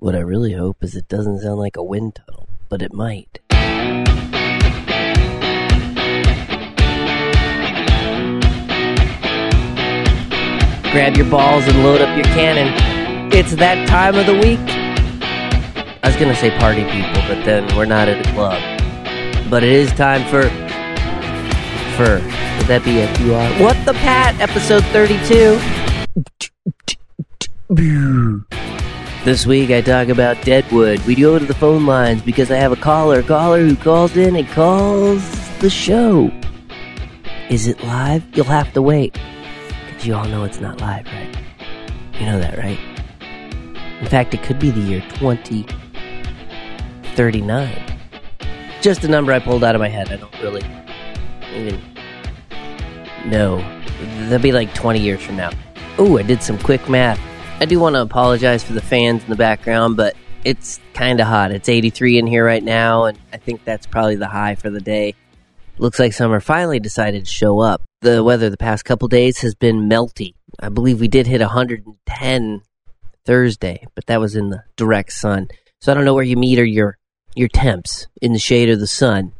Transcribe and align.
What 0.00 0.14
I 0.14 0.20
really 0.20 0.54
hope 0.54 0.82
is 0.82 0.96
it 0.96 1.08
doesn't 1.08 1.40
sound 1.40 1.58
like 1.58 1.76
a 1.76 1.82
wind 1.82 2.14
tunnel, 2.14 2.48
but 2.70 2.80
it 2.80 2.90
might. 2.90 3.38
Grab 10.90 11.18
your 11.18 11.28
balls 11.28 11.68
and 11.68 11.82
load 11.82 12.00
up 12.00 12.16
your 12.16 12.24
cannon. 12.32 12.72
It's 13.30 13.54
that 13.56 13.86
time 13.86 14.14
of 14.14 14.24
the 14.24 14.32
week. 14.32 14.58
I 16.02 16.06
was 16.06 16.16
gonna 16.16 16.34
say 16.34 16.48
party 16.58 16.84
people, 16.84 17.20
but 17.28 17.44
then 17.44 17.66
we're 17.76 17.84
not 17.84 18.08
at 18.08 18.26
a 18.26 18.32
club. 18.32 18.58
But 19.50 19.62
it 19.62 19.68
is 19.68 19.92
time 19.92 20.24
for. 20.30 20.48
For. 21.98 22.22
Would 22.56 22.68
that 22.68 22.82
be 22.86 23.00
if 23.00 23.20
you 23.20 23.34
are? 23.34 23.50
What 23.62 23.76
the 23.84 23.92
Pat? 23.92 24.40
Episode 24.40 24.82
32. 24.94 25.60
This 29.22 29.44
week 29.44 29.70
I 29.70 29.82
talk 29.82 30.08
about 30.08 30.40
Deadwood. 30.46 30.98
We 31.00 31.14
go 31.14 31.38
to 31.38 31.44
the 31.44 31.52
phone 31.52 31.84
lines 31.84 32.22
because 32.22 32.50
I 32.50 32.56
have 32.56 32.72
a 32.72 32.76
caller, 32.76 33.22
caller 33.22 33.60
who 33.60 33.76
calls 33.76 34.16
in 34.16 34.34
and 34.34 34.48
calls 34.48 35.22
the 35.58 35.68
show. 35.68 36.32
Is 37.50 37.66
it 37.66 37.84
live? 37.84 38.24
You'll 38.34 38.46
have 38.46 38.72
to 38.72 38.80
wait. 38.80 39.18
Because 39.86 40.06
you 40.06 40.14
all 40.14 40.24
know 40.24 40.44
it's 40.44 40.58
not 40.58 40.80
live, 40.80 41.04
right? 41.04 41.36
You 42.18 42.24
know 42.24 42.38
that, 42.38 42.56
right? 42.56 42.78
In 44.00 44.06
fact, 44.06 44.32
it 44.32 44.42
could 44.42 44.58
be 44.58 44.70
the 44.70 44.80
year 44.80 45.02
2039. 45.10 47.98
Just 48.80 49.04
a 49.04 49.08
number 49.08 49.34
I 49.34 49.38
pulled 49.38 49.62
out 49.62 49.74
of 49.74 49.82
my 49.82 49.88
head. 49.88 50.10
I 50.10 50.16
don't 50.16 50.40
really 50.40 50.64
even 51.54 51.78
know. 53.26 53.58
That'll 54.30 54.38
be 54.38 54.52
like 54.52 54.72
20 54.72 54.98
years 54.98 55.20
from 55.20 55.36
now. 55.36 55.50
Oh, 55.98 56.16
I 56.16 56.22
did 56.22 56.42
some 56.42 56.56
quick 56.56 56.88
math. 56.88 57.20
I 57.60 57.66
do 57.66 57.78
want 57.78 57.94
to 57.94 58.00
apologize 58.00 58.64
for 58.64 58.72
the 58.72 58.80
fans 58.80 59.22
in 59.22 59.28
the 59.28 59.36
background, 59.36 59.98
but 59.98 60.16
it's 60.44 60.80
kind 60.94 61.20
of 61.20 61.26
hot. 61.26 61.52
It's 61.52 61.68
83 61.68 62.18
in 62.18 62.26
here 62.26 62.42
right 62.42 62.64
now, 62.64 63.04
and 63.04 63.18
I 63.34 63.36
think 63.36 63.66
that's 63.66 63.86
probably 63.86 64.16
the 64.16 64.28
high 64.28 64.54
for 64.54 64.70
the 64.70 64.80
day. 64.80 65.14
Looks 65.76 65.98
like 65.98 66.14
summer 66.14 66.40
finally 66.40 66.80
decided 66.80 67.26
to 67.26 67.30
show 67.30 67.60
up. 67.60 67.82
The 68.00 68.24
weather 68.24 68.48
the 68.48 68.56
past 68.56 68.86
couple 68.86 69.08
days 69.08 69.42
has 69.42 69.54
been 69.54 69.90
melty. 69.90 70.32
I 70.58 70.70
believe 70.70 71.00
we 71.00 71.08
did 71.08 71.26
hit 71.26 71.42
110 71.42 72.62
Thursday, 73.26 73.86
but 73.94 74.06
that 74.06 74.20
was 74.20 74.36
in 74.36 74.48
the 74.48 74.64
direct 74.76 75.12
sun. 75.12 75.48
So 75.82 75.92
I 75.92 75.94
don't 75.94 76.06
know 76.06 76.14
where 76.14 76.24
you 76.24 76.38
meter 76.38 76.64
your 76.64 76.96
your 77.36 77.48
temps 77.48 78.08
in 78.22 78.32
the 78.32 78.38
shade 78.38 78.70
or 78.70 78.76
the 78.76 78.86
sun. 78.86 79.32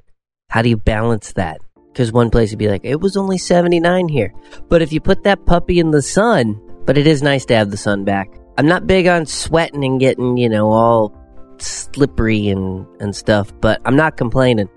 How 0.51 0.61
do 0.61 0.69
you 0.69 0.77
balance 0.77 1.33
that? 1.33 1.63
Because 1.91 2.13
one 2.13 2.31
place 2.31 2.51
would 2.51 2.59
be 2.59 2.69
like, 2.69 2.85
it 2.85 3.01
was 3.01 3.17
only 3.17 3.39
79 3.39 4.09
here. 4.09 4.35
But 4.69 4.83
if 4.83 4.93
you 4.93 5.01
put 5.01 5.25
that 5.25 5.47
puppy 5.47 5.81
in 5.81 5.91
the 5.91 6.03
sun, 6.03 6.61
but 6.85 6.99
it 6.99 7.07
is 7.07 7.23
nice 7.23 7.45
to 7.47 7.57
have 7.57 7.71
the 7.71 7.77
sun 7.77 8.05
back. 8.05 8.29
I'm 8.59 8.67
not 8.67 8.87
big 8.87 9.07
on 9.07 9.27
sweating 9.27 9.85
and 9.85 10.01
getting, 10.01 10.37
you 10.37 10.49
know, 10.49 10.71
all 10.71 11.15
slippery 11.59 12.49
and, 12.49 12.87
and 13.01 13.15
stuff, 13.15 13.53
but 13.61 13.81
I'm 13.85 13.97
not 13.97 14.17
complaining. 14.17 14.69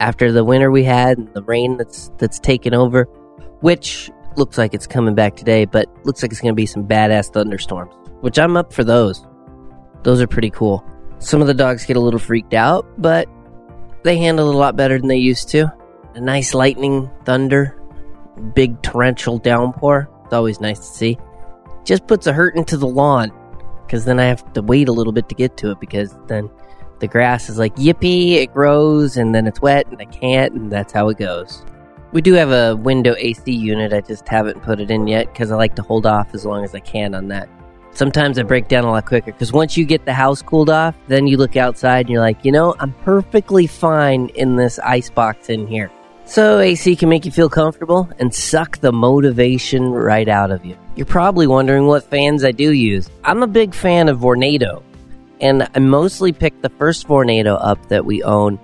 After 0.00 0.32
the 0.32 0.44
winter 0.44 0.70
we 0.70 0.84
had 0.84 1.18
and 1.18 1.32
the 1.34 1.42
rain 1.42 1.76
that's 1.76 2.10
that's 2.18 2.38
taken 2.38 2.74
over, 2.74 3.04
which 3.60 4.10
looks 4.36 4.58
like 4.58 4.74
it's 4.74 4.86
coming 4.86 5.14
back 5.14 5.36
today, 5.36 5.64
but 5.64 5.88
looks 6.04 6.22
like 6.22 6.32
it's 6.32 6.40
going 6.40 6.52
to 6.52 6.56
be 6.56 6.66
some 6.66 6.86
badass 6.86 7.32
thunderstorms, 7.32 7.94
which 8.20 8.38
I'm 8.38 8.56
up 8.56 8.72
for 8.72 8.84
those. 8.84 9.24
Those 10.02 10.20
are 10.20 10.26
pretty 10.26 10.50
cool. 10.50 10.84
Some 11.18 11.40
of 11.40 11.46
the 11.46 11.54
dogs 11.54 11.86
get 11.86 11.96
a 11.96 12.00
little 12.00 12.20
freaked 12.20 12.54
out, 12.54 12.86
but 12.98 13.28
they 14.02 14.18
handle 14.18 14.50
it 14.50 14.54
a 14.54 14.58
lot 14.58 14.76
better 14.76 14.98
than 14.98 15.08
they 15.08 15.16
used 15.16 15.48
to. 15.50 15.72
A 16.14 16.20
nice 16.20 16.54
lightning, 16.54 17.10
thunder, 17.24 17.80
big 18.54 18.82
torrential 18.82 19.38
downpour. 19.38 20.10
It's 20.24 20.34
always 20.34 20.60
nice 20.60 20.78
to 20.80 20.84
see. 20.84 21.18
Just 21.84 22.06
puts 22.06 22.26
a 22.26 22.32
hurt 22.32 22.56
into 22.56 22.76
the 22.76 22.86
lawn, 22.86 23.30
because 23.86 24.04
then 24.04 24.18
I 24.18 24.24
have 24.24 24.52
to 24.54 24.62
wait 24.62 24.88
a 24.88 24.92
little 24.92 25.12
bit 25.12 25.28
to 25.28 25.34
get 25.34 25.56
to 25.58 25.70
it, 25.70 25.80
because 25.80 26.16
then 26.26 26.50
the 27.00 27.06
grass 27.06 27.48
is 27.48 27.58
like 27.58 27.76
yippee, 27.76 28.32
it 28.36 28.54
grows, 28.54 29.16
and 29.18 29.34
then 29.34 29.46
it's 29.46 29.60
wet, 29.60 29.86
and 29.88 30.00
I 30.00 30.06
can't, 30.06 30.54
and 30.54 30.72
that's 30.72 30.92
how 30.92 31.10
it 31.10 31.18
goes. 31.18 31.64
We 32.12 32.22
do 32.22 32.32
have 32.34 32.50
a 32.50 32.76
window 32.76 33.14
AC 33.18 33.52
unit, 33.52 33.92
I 33.92 34.00
just 34.00 34.26
haven't 34.28 34.62
put 34.62 34.80
it 34.80 34.90
in 34.90 35.06
yet, 35.06 35.26
because 35.32 35.50
I 35.52 35.56
like 35.56 35.74
to 35.76 35.82
hold 35.82 36.06
off 36.06 36.32
as 36.32 36.46
long 36.46 36.64
as 36.64 36.74
I 36.74 36.80
can 36.80 37.14
on 37.14 37.28
that. 37.28 37.48
Sometimes 37.90 38.38
I 38.38 38.44
break 38.44 38.68
down 38.68 38.84
a 38.84 38.90
lot 38.90 39.04
quicker, 39.04 39.32
because 39.32 39.52
once 39.52 39.76
you 39.76 39.84
get 39.84 40.06
the 40.06 40.14
house 40.14 40.40
cooled 40.40 40.70
off, 40.70 40.96
then 41.08 41.26
you 41.26 41.36
look 41.36 41.56
outside 41.56 42.06
and 42.06 42.10
you're 42.10 42.20
like, 42.20 42.44
you 42.44 42.50
know, 42.50 42.74
I'm 42.80 42.92
perfectly 43.04 43.66
fine 43.66 44.30
in 44.30 44.56
this 44.56 44.78
ice 44.78 45.10
box 45.10 45.50
in 45.50 45.66
here. 45.66 45.90
So 46.26 46.58
AC 46.58 46.96
can 46.96 47.10
make 47.10 47.26
you 47.26 47.30
feel 47.30 47.50
comfortable 47.50 48.08
and 48.18 48.34
suck 48.34 48.78
the 48.78 48.92
motivation 48.92 49.90
right 49.90 50.28
out 50.28 50.50
of 50.50 50.64
you. 50.64 50.76
You're 50.96 51.06
probably 51.06 51.46
wondering 51.46 51.86
what 51.86 52.04
fans 52.04 52.44
I 52.44 52.50
do 52.50 52.72
use. 52.72 53.10
I'm 53.22 53.42
a 53.42 53.46
big 53.46 53.74
fan 53.74 54.08
of 54.08 54.20
Vornado, 54.20 54.82
and 55.40 55.68
I 55.74 55.78
mostly 55.80 56.32
picked 56.32 56.62
the 56.62 56.70
first 56.70 57.06
Vornado 57.06 57.58
up 57.60 57.88
that 57.88 58.04
we 58.04 58.22
own 58.22 58.58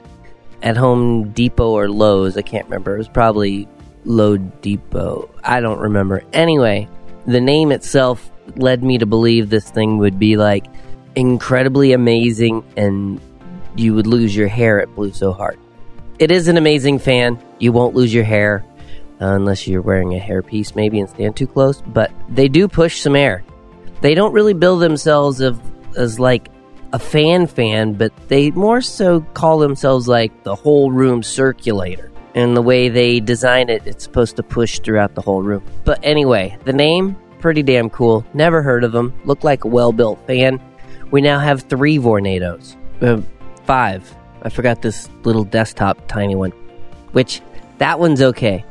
at 0.62 0.76
Home 0.76 1.30
Depot 1.32 1.70
or 1.70 1.90
Lowe's. 1.90 2.36
I 2.36 2.42
can't 2.42 2.64
remember. 2.64 2.94
It 2.94 2.98
was 2.98 3.08
probably 3.08 3.68
Low 4.04 4.38
Depot. 4.38 5.30
I 5.44 5.60
don't 5.60 5.80
remember. 5.80 6.22
Anyway, 6.32 6.88
the 7.26 7.40
name 7.40 7.72
itself 7.72 8.30
led 8.56 8.82
me 8.82 8.98
to 8.98 9.06
believe 9.06 9.50
this 9.50 9.70
thing 9.70 9.98
would 9.98 10.18
be 10.18 10.36
like 10.36 10.64
incredibly 11.14 11.92
amazing 11.92 12.64
and 12.76 13.20
you 13.76 13.94
would 13.94 14.06
lose 14.06 14.34
your 14.34 14.48
hair. 14.48 14.78
It 14.78 14.94
blew 14.94 15.12
so 15.12 15.32
hard. 15.32 15.58
It 16.20 16.30
is 16.30 16.48
an 16.48 16.58
amazing 16.58 16.98
fan. 16.98 17.42
You 17.60 17.72
won't 17.72 17.94
lose 17.94 18.12
your 18.12 18.24
hair 18.24 18.62
uh, 19.22 19.28
unless 19.28 19.66
you're 19.66 19.80
wearing 19.80 20.14
a 20.14 20.20
hairpiece 20.20 20.76
maybe 20.76 21.00
and 21.00 21.08
stand 21.08 21.34
too 21.34 21.46
close, 21.46 21.80
but 21.80 22.12
they 22.28 22.46
do 22.46 22.68
push 22.68 23.00
some 23.00 23.16
air. 23.16 23.42
They 24.02 24.14
don't 24.14 24.34
really 24.34 24.52
bill 24.52 24.76
themselves 24.76 25.40
of, 25.40 25.58
as 25.96 26.20
like 26.20 26.50
a 26.92 26.98
fan 26.98 27.46
fan, 27.46 27.94
but 27.94 28.12
they 28.28 28.50
more 28.50 28.82
so 28.82 29.22
call 29.32 29.60
themselves 29.60 30.08
like 30.08 30.44
the 30.44 30.54
whole 30.54 30.90
room 30.90 31.22
circulator. 31.22 32.12
And 32.34 32.54
the 32.54 32.60
way 32.60 32.90
they 32.90 33.20
design 33.20 33.70
it, 33.70 33.86
it's 33.86 34.04
supposed 34.04 34.36
to 34.36 34.42
push 34.42 34.78
throughout 34.78 35.14
the 35.14 35.22
whole 35.22 35.40
room. 35.42 35.64
But 35.84 36.00
anyway, 36.02 36.58
the 36.64 36.74
name, 36.74 37.16
pretty 37.38 37.62
damn 37.62 37.88
cool. 37.88 38.26
Never 38.34 38.60
heard 38.60 38.84
of 38.84 38.92
them. 38.92 39.18
Look 39.24 39.42
like 39.42 39.64
a 39.64 39.68
well 39.68 39.90
built 39.90 40.26
fan. 40.26 40.60
We 41.10 41.22
now 41.22 41.38
have 41.38 41.62
three 41.62 41.96
Vornados. 41.96 42.76
Uh, 43.00 43.22
five. 43.64 44.14
I 44.42 44.48
forgot 44.48 44.82
this 44.82 45.08
little 45.24 45.44
desktop 45.44 46.06
tiny 46.08 46.34
one, 46.34 46.52
which 47.12 47.40
that 47.78 47.98
one's 47.98 48.22
okay. 48.22 48.64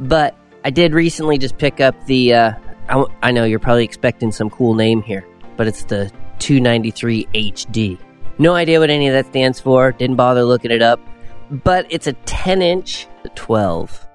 But 0.00 0.36
I 0.64 0.70
did 0.70 0.94
recently 0.94 1.38
just 1.38 1.58
pick 1.58 1.80
up 1.80 1.94
the. 2.06 2.34
Uh, 2.34 2.52
I, 2.88 3.04
I 3.22 3.30
know 3.30 3.44
you're 3.44 3.58
probably 3.58 3.84
expecting 3.84 4.32
some 4.32 4.50
cool 4.50 4.74
name 4.74 5.02
here, 5.02 5.26
but 5.56 5.66
it's 5.66 5.84
the 5.84 6.10
293 6.38 7.26
HD. 7.34 7.98
No 8.38 8.54
idea 8.54 8.78
what 8.78 8.90
any 8.90 9.08
of 9.08 9.14
that 9.14 9.26
stands 9.26 9.58
for. 9.58 9.92
Didn't 9.92 10.16
bother 10.16 10.44
looking 10.44 10.70
it 10.70 10.82
up. 10.82 11.00
But 11.50 11.86
it's 11.90 12.06
a 12.06 12.12
10 12.12 12.62
inch 12.62 13.06
12. 13.34 14.06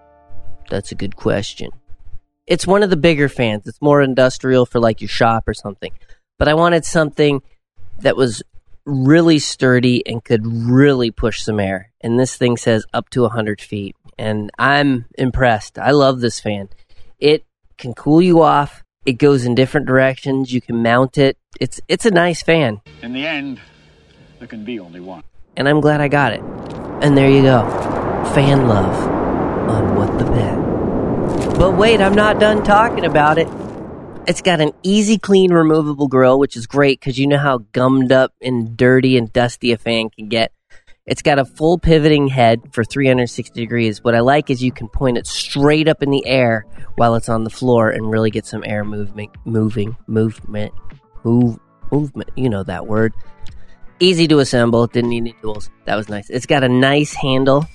That's 0.69 0.91
a 0.91 0.95
good 0.95 1.15
question. 1.15 1.71
It's 2.45 2.67
one 2.67 2.83
of 2.83 2.89
the 2.89 2.97
bigger 2.97 3.29
fans. 3.29 3.67
It's 3.67 3.81
more 3.81 4.01
industrial 4.01 4.65
for 4.65 4.79
like 4.79 5.01
your 5.01 5.07
shop 5.07 5.47
or 5.47 5.53
something. 5.53 5.91
But 6.37 6.47
I 6.47 6.53
wanted 6.53 6.85
something 6.85 7.41
that 7.99 8.17
was 8.17 8.43
really 8.85 9.39
sturdy 9.39 10.05
and 10.05 10.23
could 10.23 10.45
really 10.45 11.11
push 11.11 11.41
some 11.41 11.59
air. 11.59 11.91
And 12.01 12.19
this 12.19 12.35
thing 12.35 12.57
says 12.57 12.85
up 12.93 13.09
to 13.11 13.21
100 13.21 13.61
feet. 13.61 13.95
And 14.17 14.51
I'm 14.59 15.05
impressed. 15.17 15.79
I 15.79 15.91
love 15.91 16.19
this 16.19 16.39
fan. 16.39 16.69
It 17.19 17.45
can 17.77 17.93
cool 17.93 18.21
you 18.21 18.41
off. 18.41 18.83
It 19.05 19.13
goes 19.13 19.45
in 19.45 19.55
different 19.55 19.87
directions. 19.87 20.53
You 20.53 20.61
can 20.61 20.81
mount 20.83 21.17
it. 21.17 21.37
It's 21.59 21.81
it's 21.87 22.05
a 22.05 22.11
nice 22.11 22.41
fan. 22.41 22.81
In 23.01 23.13
the 23.13 23.25
end, 23.25 23.59
there 24.39 24.47
can 24.47 24.63
be 24.63 24.79
only 24.79 24.99
one. 24.99 25.23
And 25.57 25.67
I'm 25.67 25.81
glad 25.81 25.99
I 25.99 26.07
got 26.07 26.33
it. 26.33 26.41
And 27.01 27.17
there 27.17 27.29
you 27.29 27.41
go. 27.41 27.63
Fan 28.33 28.67
love 28.67 28.95
on 29.69 29.95
What 29.95 30.17
the 30.17 30.25
Pat. 30.25 31.57
But 31.57 31.77
wait, 31.77 32.01
I'm 32.01 32.15
not 32.15 32.39
done 32.39 32.63
talking 32.63 33.05
about 33.05 33.37
it. 33.37 33.47
It's 34.25 34.41
got 34.41 34.61
an 34.61 34.71
easy 34.83 35.17
clean 35.17 35.51
removable 35.51 36.07
grill, 36.07 36.39
which 36.39 36.55
is 36.55 36.65
great 36.65 36.97
because 36.97 37.19
you 37.19 37.27
know 37.27 37.37
how 37.37 37.57
gummed 37.73 38.13
up 38.13 38.33
and 38.41 38.77
dirty 38.77 39.17
and 39.17 39.31
dusty 39.33 39.73
a 39.73 39.77
fan 39.77 40.09
can 40.09 40.29
get. 40.29 40.53
It's 41.05 41.21
got 41.21 41.39
a 41.39 41.43
full 41.43 41.77
pivoting 41.77 42.29
head 42.29 42.61
for 42.71 42.85
360 42.85 43.59
degrees. 43.59 44.01
What 44.01 44.15
I 44.15 44.21
like 44.21 44.49
is 44.49 44.63
you 44.63 44.71
can 44.71 44.87
point 44.87 45.17
it 45.17 45.27
straight 45.27 45.89
up 45.89 46.01
in 46.01 46.09
the 46.09 46.25
air 46.25 46.65
while 46.95 47.15
it's 47.15 47.27
on 47.27 47.43
the 47.43 47.49
floor 47.49 47.89
and 47.89 48.09
really 48.09 48.31
get 48.31 48.45
some 48.45 48.63
air 48.65 48.85
movement, 48.85 49.31
moving, 49.43 49.97
movement, 50.07 50.73
move, 51.25 51.59
movement. 51.91 52.29
You 52.37 52.49
know 52.49 52.63
that 52.63 52.87
word. 52.87 53.13
Easy 53.99 54.25
to 54.29 54.39
assemble. 54.39 54.87
Didn't 54.87 55.09
need 55.09 55.17
any 55.17 55.35
tools. 55.41 55.69
That 55.83 55.95
was 55.95 56.07
nice. 56.07 56.29
It's 56.29 56.45
got 56.45 56.63
a 56.63 56.69
nice 56.69 57.13
handle. 57.13 57.65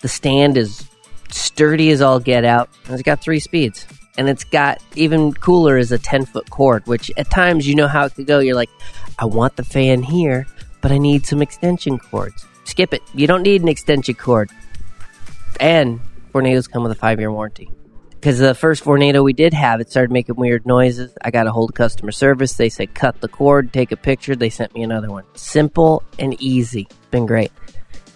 The 0.00 0.08
stand 0.08 0.56
is 0.56 0.88
sturdy 1.28 1.90
as 1.90 2.00
all 2.00 2.20
get 2.20 2.46
out. 2.46 2.70
And 2.86 2.94
it's 2.94 3.02
got 3.02 3.20
three 3.20 3.40
speeds. 3.40 3.86
And 4.16 4.28
it's 4.28 4.44
got 4.44 4.80
even 4.94 5.32
cooler 5.32 5.76
is 5.76 5.90
a 5.92 5.98
10 5.98 6.26
foot 6.26 6.48
cord, 6.50 6.86
which 6.86 7.10
at 7.16 7.30
times 7.30 7.66
you 7.66 7.74
know 7.74 7.88
how 7.88 8.04
it 8.04 8.14
could 8.14 8.26
go. 8.26 8.38
You're 8.38 8.54
like, 8.54 8.70
I 9.18 9.24
want 9.24 9.56
the 9.56 9.64
fan 9.64 10.02
here, 10.02 10.46
but 10.80 10.92
I 10.92 10.98
need 10.98 11.26
some 11.26 11.42
extension 11.42 11.98
cords. 11.98 12.46
Skip 12.64 12.94
it. 12.94 13.02
You 13.12 13.26
don't 13.26 13.42
need 13.42 13.62
an 13.62 13.68
extension 13.68 14.14
cord. 14.14 14.50
And 15.60 16.00
Vornados 16.32 16.70
come 16.70 16.82
with 16.82 16.92
a 16.92 16.96
five 16.96 17.18
year 17.20 17.30
warranty. 17.32 17.70
because 18.12 18.38
the 18.38 18.54
first 18.54 18.84
Vornado 18.84 19.22
we 19.22 19.32
did 19.32 19.52
have, 19.52 19.80
it 19.80 19.90
started 19.90 20.10
making 20.10 20.36
weird 20.36 20.64
noises. 20.64 21.12
I 21.22 21.30
got 21.30 21.46
a 21.46 21.52
hold 21.52 21.70
of 21.70 21.74
customer 21.74 22.10
service. 22.10 22.54
They 22.54 22.68
said 22.70 22.94
cut 22.94 23.20
the 23.20 23.28
cord, 23.28 23.72
take 23.72 23.92
a 23.92 23.96
picture. 23.96 24.34
They 24.34 24.48
sent 24.50 24.74
me 24.74 24.82
another 24.82 25.10
one. 25.10 25.24
Simple 25.34 26.02
and 26.18 26.40
easy. 26.40 26.88
Been 27.10 27.26
great. 27.26 27.52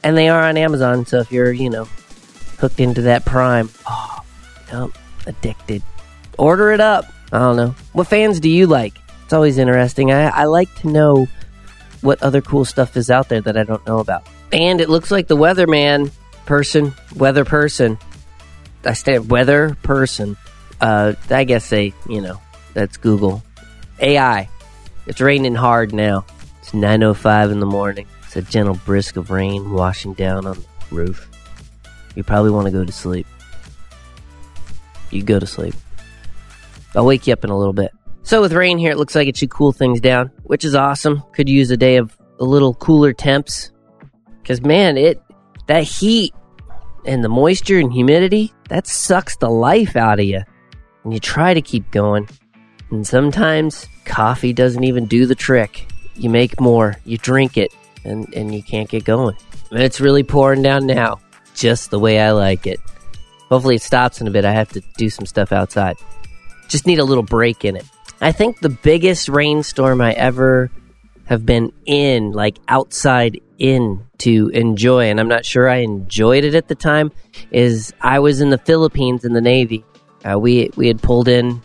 And 0.03 0.17
they 0.17 0.29
are 0.29 0.43
on 0.43 0.57
Amazon, 0.57 1.05
so 1.07 1.19
if 1.19 1.31
you're, 1.33 1.53
you 1.53 1.69
know, 1.71 1.85
hooked 2.59 2.81
into 2.81 3.03
that 3.03 3.25
Prime, 3.25 3.69
oh, 3.87 4.21
yep, 4.73 4.91
addicted. 5.29 5.83
Order 6.39 6.73
it 6.73 6.81
up. 6.81 7.05
I 7.33 7.39
don't 7.39 7.57
know. 7.57 7.75
What 7.93 8.09
fans 8.09 8.41
do 8.41 8.49
you 8.49 8.67
like? 8.67 8.95
It's 9.25 9.33
always 9.33 9.59
interesting. 9.59 10.11
I, 10.11 10.29
I 10.29 10.45
like 10.45 10.75
to 10.77 10.89
know 10.89 11.29
what 12.01 12.23
other 12.23 12.41
cool 12.41 12.65
stuff 12.65 12.97
is 12.97 13.11
out 13.11 13.29
there 13.29 13.41
that 13.43 13.57
I 13.57 13.65
don't 13.65 13.87
know 13.87 13.99
about. 13.99 14.27
And 14.53 14.81
it 14.81 14.89
looks 14.89 15.11
like 15.11 15.27
the 15.27 15.37
weatherman 15.37 16.11
person, 16.47 16.95
weather 17.15 17.45
person, 17.45 17.99
I 18.85 18.95
stand 18.95 19.31
weather 19.31 19.77
person. 19.83 20.37
Uh, 20.81 21.15
I 21.31 21.45
guess 21.45 21.69
they, 21.69 21.93
you 22.09 22.21
know, 22.21 22.41
that's 22.75 22.97
Google. 22.97 23.43
AI. 24.01 24.49
It's 25.07 25.21
raining 25.21 25.55
hard 25.55 25.93
now. 25.93 26.25
It's 26.61 26.71
9:05 26.71 27.51
in 27.51 27.61
the 27.61 27.67
morning. 27.67 28.07
It's 28.25 28.37
a 28.37 28.43
gentle 28.43 28.79
brisk 28.85 29.17
of 29.17 29.31
rain 29.31 29.73
washing 29.73 30.15
down 30.15 30.47
on 30.47 30.59
the 30.59 30.95
roof. 30.95 31.29
You 32.15 32.23
probably 32.23 32.51
want 32.51 32.67
to 32.67 32.73
go 32.73 32.85
to 32.85 32.93
sleep. 32.93 33.27
You 35.11 35.23
go 35.23 35.39
to 35.39 35.47
sleep. 35.47 35.75
I'll 36.95 37.07
wake 37.07 37.27
you 37.27 37.33
up 37.33 37.45
in 37.45 37.51
a 37.51 37.59
little 37.59 37.73
bit. 37.73 37.93
So 38.23 38.41
with 38.41 38.53
rain 38.53 38.79
here, 38.79 38.91
it 38.91 38.99
looks 38.99 39.15
like 39.15 39.29
it 39.29 39.37
should 39.37 39.51
cool 39.51 39.73
things 39.73 40.01
down, 40.01 40.31
which 40.45 40.65
is 40.65 40.75
awesome. 40.75 41.23
Could 41.33 41.49
use 41.49 41.71
a 41.71 41.77
day 41.77 41.97
of 41.97 42.17
a 42.41 42.45
little 42.45 42.75
cooler 42.75 43.13
temps. 43.13 43.71
Cause 44.45 44.61
man, 44.61 44.97
it 44.97 45.23
that 45.67 45.85
heat 45.85 46.35
and 47.05 47.25
the 47.25 47.29
moisture 47.29 47.79
and 47.79 47.93
humidity, 47.93 48.53
that 48.69 48.87
sucks 48.87 49.37
the 49.37 49.49
life 49.49 49.97
out 49.97 50.21
of 50.21 50.27
you. 50.27 50.43
And 51.05 51.13
you 51.13 51.21
try 51.21 51.55
to 51.55 51.63
keep 51.63 51.91
going. 51.91 52.29
And 52.91 53.07
sometimes 53.07 53.87
coffee 54.05 54.53
doesn't 54.53 54.85
even 54.85 55.07
do 55.07 55.27
the 55.27 55.35
trick. 55.35 55.91
You 56.17 56.31
make 56.31 56.61
more, 56.61 56.97
you 57.05 57.17
drink 57.19 57.57
it, 57.57 57.73
and, 58.05 58.33
and 58.35 58.55
you 58.55 58.63
can't 58.63 58.89
get 58.89 59.05
going. 59.05 59.37
And 59.71 59.81
it's 59.81 60.01
really 60.01 60.23
pouring 60.23 60.63
down 60.63 60.87
now, 60.87 61.21
just 61.55 61.91
the 61.91 61.99
way 61.99 62.21
I 62.21 62.33
like 62.33 62.67
it. 62.67 62.81
Hopefully 63.49 63.77
it 63.77 63.83
stops 63.83 64.21
in 64.21 64.27
a 64.27 64.31
bit. 64.31 64.45
I 64.45 64.53
have 64.53 64.71
to 64.71 64.83
do 64.97 65.09
some 65.11 65.27
stuff 65.27 65.53
outside. 65.53 65.97
Just 66.69 66.87
need 66.87 66.99
a 66.99 67.05
little 67.05 67.23
break 67.23 67.65
in 67.65 67.77
it. 67.77 67.85
I 68.21 68.33
think 68.33 68.61
the 68.61 68.69
biggest 68.69 69.29
rainstorm 69.29 70.01
I 70.01 70.13
ever 70.13 70.71
have 71.25 71.47
been 71.47 71.73
in, 71.87 72.33
like 72.33 72.59
outside 72.69 73.41
in 73.59 74.05
to 74.19 74.49
enjoy, 74.49 75.11
and 75.11 75.21
I'm 75.21 75.29
not 75.29 75.45
sure 75.45 75.69
I 75.69 75.77
enjoyed 75.77 76.45
it 76.45 76.55
at 76.55 76.69
the 76.69 76.75
time, 76.75 77.13
is 77.51 77.93
I 78.01 78.19
was 78.19 78.41
in 78.41 78.51
the 78.51 78.59
Philippines 78.59 79.25
in 79.25 79.33
the 79.33 79.41
Navy. 79.41 79.85
Uh, 80.25 80.39
we 80.39 80.71
we 80.77 80.89
had 80.89 81.01
pulled 81.01 81.29
in 81.29 81.63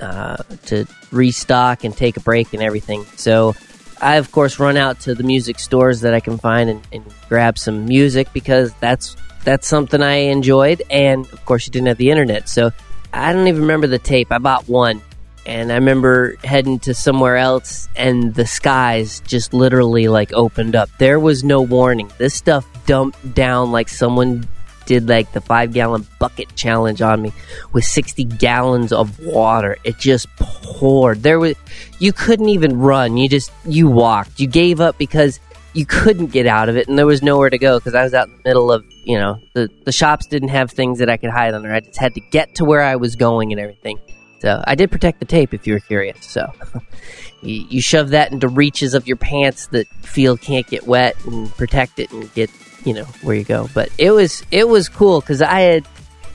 uh, 0.00 0.36
to 0.66 0.86
restock 1.12 1.84
and 1.84 1.96
take 1.96 2.16
a 2.16 2.20
break 2.20 2.52
and 2.52 2.62
everything. 2.62 3.04
So 3.16 3.54
I 4.00 4.16
of 4.16 4.32
course 4.32 4.58
run 4.58 4.76
out 4.76 5.00
to 5.00 5.14
the 5.14 5.22
music 5.22 5.58
stores 5.58 6.00
that 6.00 6.14
I 6.14 6.20
can 6.20 6.38
find 6.38 6.68
and, 6.68 6.86
and 6.92 7.04
grab 7.28 7.58
some 7.58 7.84
music 7.84 8.32
because 8.32 8.72
that's 8.80 9.16
that's 9.44 9.66
something 9.66 10.02
I 10.02 10.14
enjoyed. 10.30 10.82
And 10.90 11.26
of 11.32 11.44
course, 11.44 11.66
you 11.66 11.72
didn't 11.72 11.88
have 11.88 11.98
the 11.98 12.10
internet, 12.10 12.48
so 12.48 12.70
I 13.12 13.32
don't 13.32 13.48
even 13.48 13.62
remember 13.62 13.86
the 13.86 13.98
tape. 13.98 14.32
I 14.32 14.38
bought 14.38 14.68
one 14.68 15.02
and 15.44 15.72
I 15.72 15.74
remember 15.74 16.36
heading 16.44 16.78
to 16.80 16.94
somewhere 16.94 17.36
else, 17.36 17.88
and 17.96 18.34
the 18.34 18.46
skies 18.46 19.20
just 19.26 19.52
literally 19.52 20.08
like 20.08 20.32
opened 20.32 20.76
up. 20.76 20.88
There 20.98 21.18
was 21.18 21.42
no 21.42 21.62
warning. 21.62 22.10
This 22.18 22.34
stuff 22.34 22.66
dumped 22.86 23.34
down 23.34 23.72
like 23.72 23.88
someone 23.88 24.46
did 24.86 25.08
like 25.08 25.32
the 25.32 25.40
five 25.40 25.72
gallon 25.72 26.06
bucket 26.18 26.54
challenge 26.56 27.02
on 27.02 27.22
me 27.22 27.32
with 27.72 27.84
60 27.84 28.24
gallons 28.24 28.92
of 28.92 29.18
water. 29.20 29.78
It 29.84 29.98
just 29.98 30.28
poured. 30.36 31.22
There 31.22 31.38
was, 31.38 31.54
you 31.98 32.12
couldn't 32.12 32.48
even 32.48 32.78
run. 32.78 33.16
You 33.16 33.28
just, 33.28 33.52
you 33.64 33.88
walked. 33.88 34.40
You 34.40 34.46
gave 34.46 34.80
up 34.80 34.98
because 34.98 35.40
you 35.74 35.86
couldn't 35.86 36.26
get 36.26 36.46
out 36.46 36.68
of 36.68 36.76
it, 36.76 36.88
and 36.88 36.98
there 36.98 37.06
was 37.06 37.22
nowhere 37.22 37.50
to 37.50 37.58
go 37.58 37.78
because 37.78 37.94
I 37.94 38.02
was 38.02 38.14
out 38.14 38.28
in 38.28 38.36
the 38.36 38.42
middle 38.44 38.70
of, 38.70 38.84
you 39.04 39.18
know, 39.18 39.38
the, 39.54 39.68
the 39.84 39.92
shops 39.92 40.26
didn't 40.26 40.50
have 40.50 40.70
things 40.70 40.98
that 40.98 41.08
I 41.08 41.16
could 41.16 41.30
hide 41.30 41.54
under. 41.54 41.72
I 41.72 41.80
just 41.80 41.98
had 41.98 42.14
to 42.14 42.20
get 42.20 42.56
to 42.56 42.64
where 42.64 42.82
I 42.82 42.96
was 42.96 43.16
going 43.16 43.52
and 43.52 43.60
everything. 43.60 43.98
So 44.40 44.62
I 44.66 44.74
did 44.74 44.90
protect 44.90 45.20
the 45.20 45.24
tape 45.24 45.54
if 45.54 45.66
you 45.66 45.74
were 45.74 45.80
curious. 45.80 46.26
So 46.26 46.52
you, 47.42 47.64
you 47.68 47.80
shove 47.80 48.10
that 48.10 48.32
into 48.32 48.48
reaches 48.48 48.92
of 48.92 49.06
your 49.06 49.16
pants 49.16 49.68
that 49.68 49.86
feel 49.86 50.36
can't 50.36 50.66
get 50.66 50.86
wet 50.86 51.16
and 51.24 51.48
protect 51.56 52.00
it 52.00 52.10
and 52.10 52.32
get 52.34 52.50
you 52.84 52.92
know 52.92 53.04
where 53.22 53.36
you 53.36 53.44
go. 53.44 53.68
But 53.72 53.90
it 53.98 54.10
was 54.10 54.44
it 54.50 54.68
was 54.68 54.88
cool 54.88 55.20
because 55.20 55.42
I 55.42 55.60
had 55.60 55.86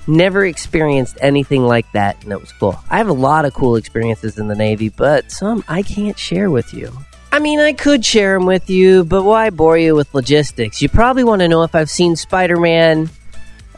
never 0.08 0.46
experienced 0.46 1.18
anything 1.22 1.64
like 1.64 1.92
that, 1.92 2.24
and 2.24 2.32
it 2.32 2.40
was 2.40 2.54
cool. 2.54 2.80
I 2.90 2.98
have 2.98 3.10
a 3.10 3.14
lot 3.14 3.44
of 3.44 3.54
cool 3.54 3.76
experiences 3.76 4.40
in 4.40 4.48
the 4.48 4.56
Navy, 4.56 4.88
but 4.90 5.32
some 5.32 5.64
I 5.68 5.84
can't 5.84 6.18
share 6.18 6.50
with 6.50 6.74
you. 6.74 6.98
I 7.38 7.40
mean, 7.40 7.60
I 7.60 7.74
could 7.74 8.04
share 8.04 8.36
them 8.36 8.48
with 8.48 8.68
you, 8.68 9.04
but 9.04 9.22
why 9.22 9.52
bore 9.52 9.78
you 9.78 9.94
with 9.94 10.12
logistics? 10.16 10.82
You 10.82 10.90
probably 10.90 11.24
want 11.24 11.42
to 11.42 11.48
know 11.48 11.62
if 11.62 11.76
I've 11.76 11.88
seen 11.88 12.16
Spider 12.16 12.58
Man 12.58 13.12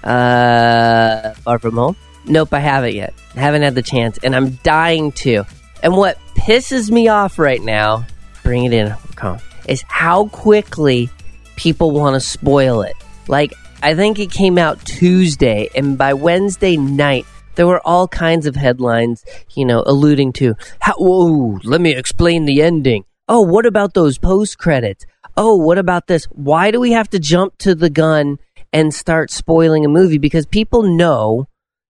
uh, 0.01 1.33
Far 1.33 1.59
From 1.59 1.75
Home. 1.75 1.97
Nope, 2.23 2.53
I 2.53 2.59
haven't 2.59 2.95
yet. 2.95 3.13
I 3.35 3.41
haven't 3.41 3.63
had 3.63 3.75
the 3.75 3.81
chance, 3.81 4.17
and 4.23 4.33
I'm 4.33 4.51
dying 4.63 5.11
to. 5.11 5.43
And 5.83 5.97
what 5.97 6.17
pisses 6.35 6.89
me 6.89 7.09
off 7.09 7.37
right 7.37 7.61
now, 7.61 8.07
bring 8.43 8.63
it 8.63 8.71
in, 8.71 8.95
come, 9.17 9.39
is 9.67 9.83
how 9.89 10.29
quickly 10.29 11.09
people 11.57 11.91
want 11.91 12.13
to 12.13 12.21
spoil 12.21 12.81
it. 12.83 12.95
Like, 13.27 13.53
I 13.83 13.93
think 13.93 14.19
it 14.19 14.31
came 14.31 14.57
out 14.57 14.85
Tuesday, 14.85 15.67
and 15.75 15.97
by 15.97 16.13
Wednesday 16.13 16.77
night, 16.77 17.25
there 17.55 17.67
were 17.67 17.85
all 17.85 18.07
kinds 18.07 18.45
of 18.47 18.55
headlines, 18.55 19.25
you 19.53 19.65
know, 19.65 19.83
alluding 19.85 20.31
to, 20.31 20.55
how, 20.79 20.93
whoa, 20.93 21.59
let 21.65 21.81
me 21.81 21.93
explain 21.93 22.45
the 22.45 22.61
ending. 22.61 23.03
Oh, 23.31 23.41
what 23.41 23.67
about 23.67 23.93
those 23.93 24.17
post 24.17 24.57
credits? 24.57 25.05
Oh, 25.37 25.55
what 25.55 25.77
about 25.77 26.07
this? 26.07 26.25
Why 26.31 26.71
do 26.71 26.79
we 26.79 26.93
have 26.93 27.11
to 27.11 27.19
jump 27.19 27.59
to 27.59 27.75
the 27.75 27.91
gun 27.91 28.39
and 28.73 28.91
start 28.91 29.29
spoiling 29.29 29.85
a 29.85 29.87
movie? 29.87 30.17
Because 30.17 30.47
people 30.47 30.81
know 30.81 31.45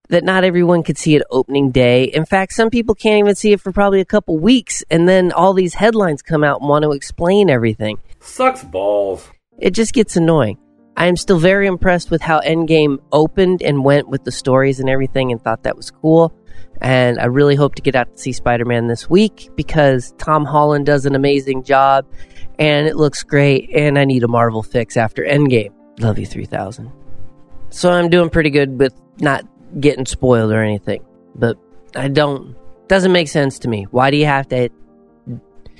that 0.09 0.25
not 0.25 0.43
everyone 0.43 0.83
could 0.83 0.97
see 0.97 1.15
it 1.15 1.23
opening 1.31 1.71
day. 1.71 2.03
In 2.03 2.25
fact, 2.25 2.51
some 2.51 2.69
people 2.69 2.93
can't 2.93 3.19
even 3.19 3.35
see 3.35 3.53
it 3.53 3.61
for 3.61 3.71
probably 3.71 4.01
a 4.01 4.05
couple 4.05 4.37
weeks, 4.37 4.83
and 4.89 5.07
then 5.07 5.31
all 5.31 5.53
these 5.53 5.75
headlines 5.75 6.21
come 6.21 6.43
out 6.43 6.59
and 6.59 6.67
want 6.67 6.83
to 6.83 6.91
explain 6.91 7.49
everything. 7.49 7.99
Sucks 8.19 8.61
balls. 8.61 9.29
It 9.59 9.71
just 9.71 9.93
gets 9.93 10.17
annoying. 10.17 10.57
I 10.97 11.05
am 11.05 11.15
still 11.15 11.39
very 11.39 11.67
impressed 11.67 12.11
with 12.11 12.21
how 12.21 12.41
Endgame 12.41 12.97
opened 13.13 13.61
and 13.61 13.85
went 13.85 14.09
with 14.09 14.25
the 14.25 14.31
stories 14.33 14.81
and 14.81 14.89
everything, 14.89 15.31
and 15.31 15.41
thought 15.41 15.63
that 15.63 15.77
was 15.77 15.89
cool. 15.89 16.33
And 16.81 17.19
I 17.19 17.25
really 17.25 17.55
hope 17.55 17.75
to 17.75 17.81
get 17.81 17.95
out 17.95 18.15
to 18.15 18.17
see 18.17 18.31
Spider 18.31 18.65
Man 18.65 18.87
this 18.87 19.09
week 19.09 19.49
because 19.55 20.13
Tom 20.17 20.45
Holland 20.45 20.85
does 20.85 21.05
an 21.05 21.13
amazing 21.13 21.63
job, 21.63 22.05
and 22.57 22.87
it 22.87 22.95
looks 22.95 23.23
great. 23.23 23.69
And 23.75 23.99
I 23.99 24.05
need 24.05 24.23
a 24.23 24.27
Marvel 24.27 24.63
fix 24.63 24.95
after 24.95 25.23
Endgame. 25.23 25.73
Love 25.99 26.17
you, 26.17 26.25
3000. 26.25 26.91
So 27.69 27.91
I'm 27.91 28.09
doing 28.09 28.29
pretty 28.29 28.49
good 28.49 28.79
with 28.79 28.93
not 29.19 29.43
getting 29.79 30.05
spoiled 30.05 30.51
or 30.51 30.63
anything, 30.63 31.03
but 31.35 31.57
I 31.95 32.07
don't. 32.07 32.55
Doesn't 32.87 33.11
make 33.11 33.27
sense 33.27 33.59
to 33.59 33.67
me. 33.67 33.85
Why 33.91 34.09
do 34.09 34.17
you 34.17 34.25
have 34.25 34.47
to? 34.49 34.69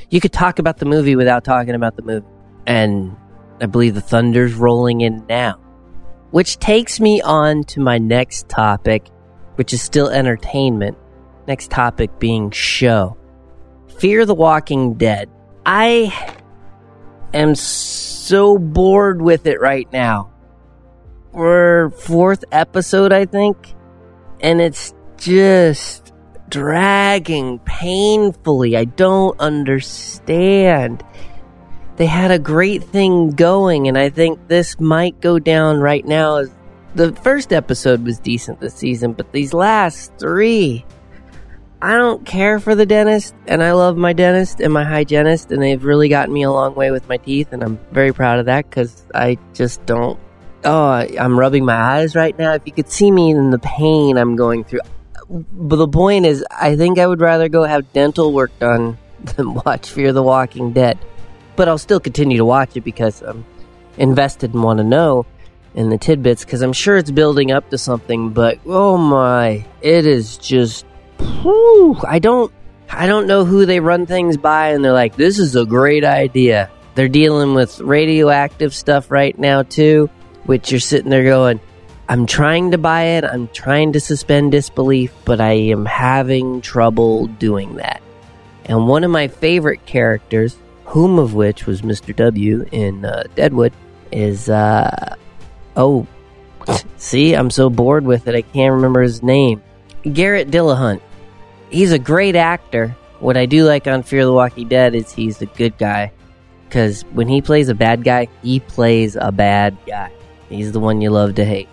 You 0.10 0.20
could 0.20 0.34
talk 0.34 0.60
about 0.60 0.77
the 0.77 0.86
movie 0.86 1.15
without 1.15 1.44
talking 1.44 1.75
about 1.75 1.96
the 1.96 2.03
movie, 2.03 2.27
and 2.68 3.15
I 3.62 3.65
believe 3.65 3.96
the 3.96 4.01
thunder's 4.01 4.53
rolling 4.53 5.01
in 5.01 5.25
now, 5.27 5.60
which 6.32 6.60
takes 6.60 7.00
me 7.00 7.22
on 7.22 7.63
to 7.65 7.79
my 7.79 7.98
next 7.98 8.50
topic, 8.50 9.08
which 9.60 9.74
is 9.74 9.84
still 9.84 10.08
entertainment. 10.10 10.98
Next 11.46 11.70
topic 11.70 12.18
being 12.18 12.50
show, 12.50 13.18
Fear 14.00 14.25
the 14.25 14.34
Walking 14.34 14.94
Dead. 14.94 15.30
I 15.66 16.39
am 17.34 17.54
so 17.54 18.58
bored 18.58 19.22
with 19.22 19.46
it 19.46 19.60
right 19.60 19.92
now. 19.94 20.32
We're 21.34 21.92
fourth 21.92 22.44
episode, 22.51 23.13
I 23.13 23.25
think 23.25 23.75
and 24.42 24.62
it's 24.62 24.94
just 25.18 26.13
dragging 26.50 27.60
painfully. 27.60 28.75
I 28.78 28.86
don't 28.86 29.39
understand. 29.39 31.04
They 31.98 32.06
had 32.06 32.32
a 32.32 32.39
great 32.39 32.84
thing 32.84 33.32
going, 33.32 33.88
and 33.88 33.98
I 33.98 34.10
think 34.10 34.48
this 34.48 34.80
might 34.80 35.20
go 35.20 35.38
down 35.38 35.80
right 35.80 36.06
now. 36.06 36.38
As 36.38 36.50
the 36.96 37.13
first 37.13 37.53
episode 37.53 38.03
was 38.03 38.19
decent 38.19 38.60
this 38.60 38.75
season, 38.75 39.13
but 39.13 39.31
these 39.31 39.53
last 39.53 40.12
three, 40.17 40.86
I 41.81 41.96
don't 41.96 42.25
care 42.25 42.60
for 42.60 42.75
the 42.75 42.86
dentist, 42.86 43.34
and 43.48 43.63
I 43.63 43.74
love 43.74 43.98
my 43.98 44.13
dentist 44.13 44.60
and 44.60 44.74
my 44.74 44.84
hygienist, 44.84 45.51
and 45.51 45.62
they've 45.62 45.84
really 45.84 46.10
gotten 46.10 46.34
me 46.34 46.43
a 46.43 46.51
long 46.51 46.75
way 46.75 46.91
with 46.91 47.08
my 47.08 47.17
teeth, 47.17 47.53
and 47.53 47.63
I'm 47.63 47.79
very 47.91 48.13
proud 48.13 48.39
of 48.39 48.46
that 48.48 48.69
because 48.69 49.05
I 49.13 49.38
just 49.53 49.86
don't 49.86 50.19
oh, 50.63 50.91
I'm 50.91 51.39
rubbing 51.39 51.65
my 51.65 51.75
eyes 51.75 52.15
right 52.15 52.38
now. 52.38 52.53
If 52.53 52.63
you 52.65 52.72
could 52.72 52.89
see 52.89 53.12
me 53.12 53.31
in 53.31 53.51
the 53.51 53.60
pain 53.60 54.17
I'm 54.17 54.36
going 54.36 54.63
through. 54.63 54.81
But 55.29 55.75
the 55.75 55.88
point 55.88 56.25
is, 56.25 56.43
I 56.50 56.75
think 56.75 56.98
I 56.98 57.05
would 57.05 57.22
rather 57.22 57.50
go 57.50 57.63
have 57.63 57.91
dental 57.93 58.34
work 58.34 58.58
done 58.60 58.98
than 59.24 59.53
watch 59.53 59.89
Fear 59.89 60.13
the 60.13 60.24
Walking 60.24 60.74
Dead. 60.74 60.98
But 61.55 61.67
I'll 61.67 61.77
still 61.77 62.00
continue 62.00 62.38
to 62.38 62.46
watch 62.46 62.77
it 62.77 62.81
because 62.81 63.22
I'm 63.22 63.46
invested 63.98 64.53
and 64.53 64.63
want 64.63 64.77
to 64.77 64.84
know. 64.84 65.25
In 65.76 65.90
the 65.90 65.98
tidbits 65.98 66.44
because 66.44 66.62
I'm 66.62 66.74
sure 66.74 66.98
it's 66.98 67.12
building 67.12 67.52
up 67.52 67.70
to 67.70 67.78
something. 67.78 68.32
But 68.32 68.60
oh 68.66 68.98
my, 68.98 69.66
it 69.82 70.06
is 70.06 70.38
just. 70.38 70.86
Whew, 71.42 71.98
I 72.08 72.20
don't. 72.20 72.52
I 72.90 73.06
don't 73.06 73.28
know 73.28 73.46
who 73.46 73.66
they 73.66 73.80
run 73.80 74.06
things 74.06 74.38
by, 74.38 74.70
and 74.70 74.84
they're 74.84 74.94
like, 74.94 75.16
"This 75.16 75.40
is 75.40 75.56
a 75.56 75.66
great 75.66 76.04
idea." 76.04 76.70
They're 76.96 77.08
dealing 77.08 77.54
with 77.54 77.80
radioactive 77.80 78.74
stuff 78.74 79.12
right 79.12 79.38
now 79.38 79.64
too, 79.64 80.10
which 80.46 80.72
you're 80.72 80.80
sitting 80.80 81.10
there 81.10 81.24
going, 81.24 81.60
"I'm 82.08 82.26
trying 82.26 82.72
to 82.72 82.78
buy 82.78 83.04
it. 83.18 83.24
I'm 83.24 83.48
trying 83.50 83.94
to 83.94 84.00
suspend 84.00 84.52
disbelief, 84.52 85.14
but 85.24 85.40
I 85.40 85.54
am 85.54 85.86
having 85.86 86.62
trouble 86.62 87.28
doing 87.28 87.76
that." 87.76 88.02
And 88.66 88.88
one 88.88 89.04
of 89.04 89.12
my 89.12 89.28
favorite 89.28 89.86
characters, 89.86 90.58
whom 90.86 91.20
of 91.20 91.34
which 91.34 91.66
was 91.66 91.82
Mr. 91.82 92.16
W 92.16 92.66
in 92.72 93.04
uh, 93.04 93.24
Deadwood, 93.36 93.74
is 94.12 94.50
uh, 94.50 95.16
oh, 95.76 96.08
see, 96.98 97.34
I'm 97.34 97.50
so 97.50 97.70
bored 97.70 98.06
with 98.06 98.28
it, 98.28 98.36
I 98.36 98.42
can't 98.42 98.76
remember 98.76 99.02
his 99.02 99.24
name. 99.24 99.62
Garret 100.14 100.50
Dillahunt. 100.50 101.02
He's 101.70 101.92
a 101.92 102.00
great 102.00 102.36
actor. 102.36 102.96
What 103.20 103.38
I 103.38 103.46
do 103.46 103.66
like 103.66 103.86
on 103.88 104.04
Fear 104.04 104.26
the 104.26 104.34
Walking 104.34 104.68
Dead 104.68 104.96
is 104.96 105.12
he's 105.12 105.42
a 105.42 105.46
good 105.46 105.78
guy. 105.78 106.12
Because 106.66 107.02
when 107.14 107.28
he 107.28 107.42
plays 107.42 107.70
a 107.70 107.76
bad 107.76 108.04
guy, 108.04 108.28
he 108.42 108.60
plays 108.60 109.16
a 109.16 109.32
bad 109.32 109.78
guy. 109.86 110.12
He's 110.50 110.72
the 110.72 110.80
one 110.80 111.02
you 111.02 111.10
love 111.10 111.36
to 111.36 111.46
hate. 111.46 111.70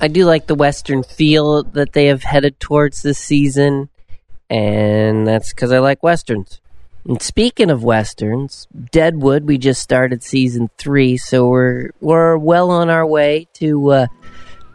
I 0.00 0.08
do 0.08 0.26
like 0.26 0.46
the 0.46 0.54
Western 0.54 1.02
feel 1.02 1.62
that 1.62 1.92
they 1.92 2.06
have 2.06 2.22
headed 2.22 2.60
towards 2.60 3.02
this 3.02 3.18
season, 3.18 3.88
and 4.50 5.26
that's 5.26 5.50
because 5.50 5.72
I 5.72 5.78
like 5.78 6.02
Westerns. 6.02 6.60
And 7.08 7.22
speaking 7.22 7.70
of 7.70 7.84
westerns, 7.84 8.66
Deadwood, 8.90 9.44
we 9.44 9.58
just 9.58 9.80
started 9.80 10.24
season 10.24 10.68
three, 10.76 11.16
so 11.16 11.46
we're 11.46 11.90
we're 12.00 12.36
well 12.36 12.70
on 12.70 12.90
our 12.90 13.06
way 13.06 13.46
to 13.54 13.90
uh, 13.90 14.06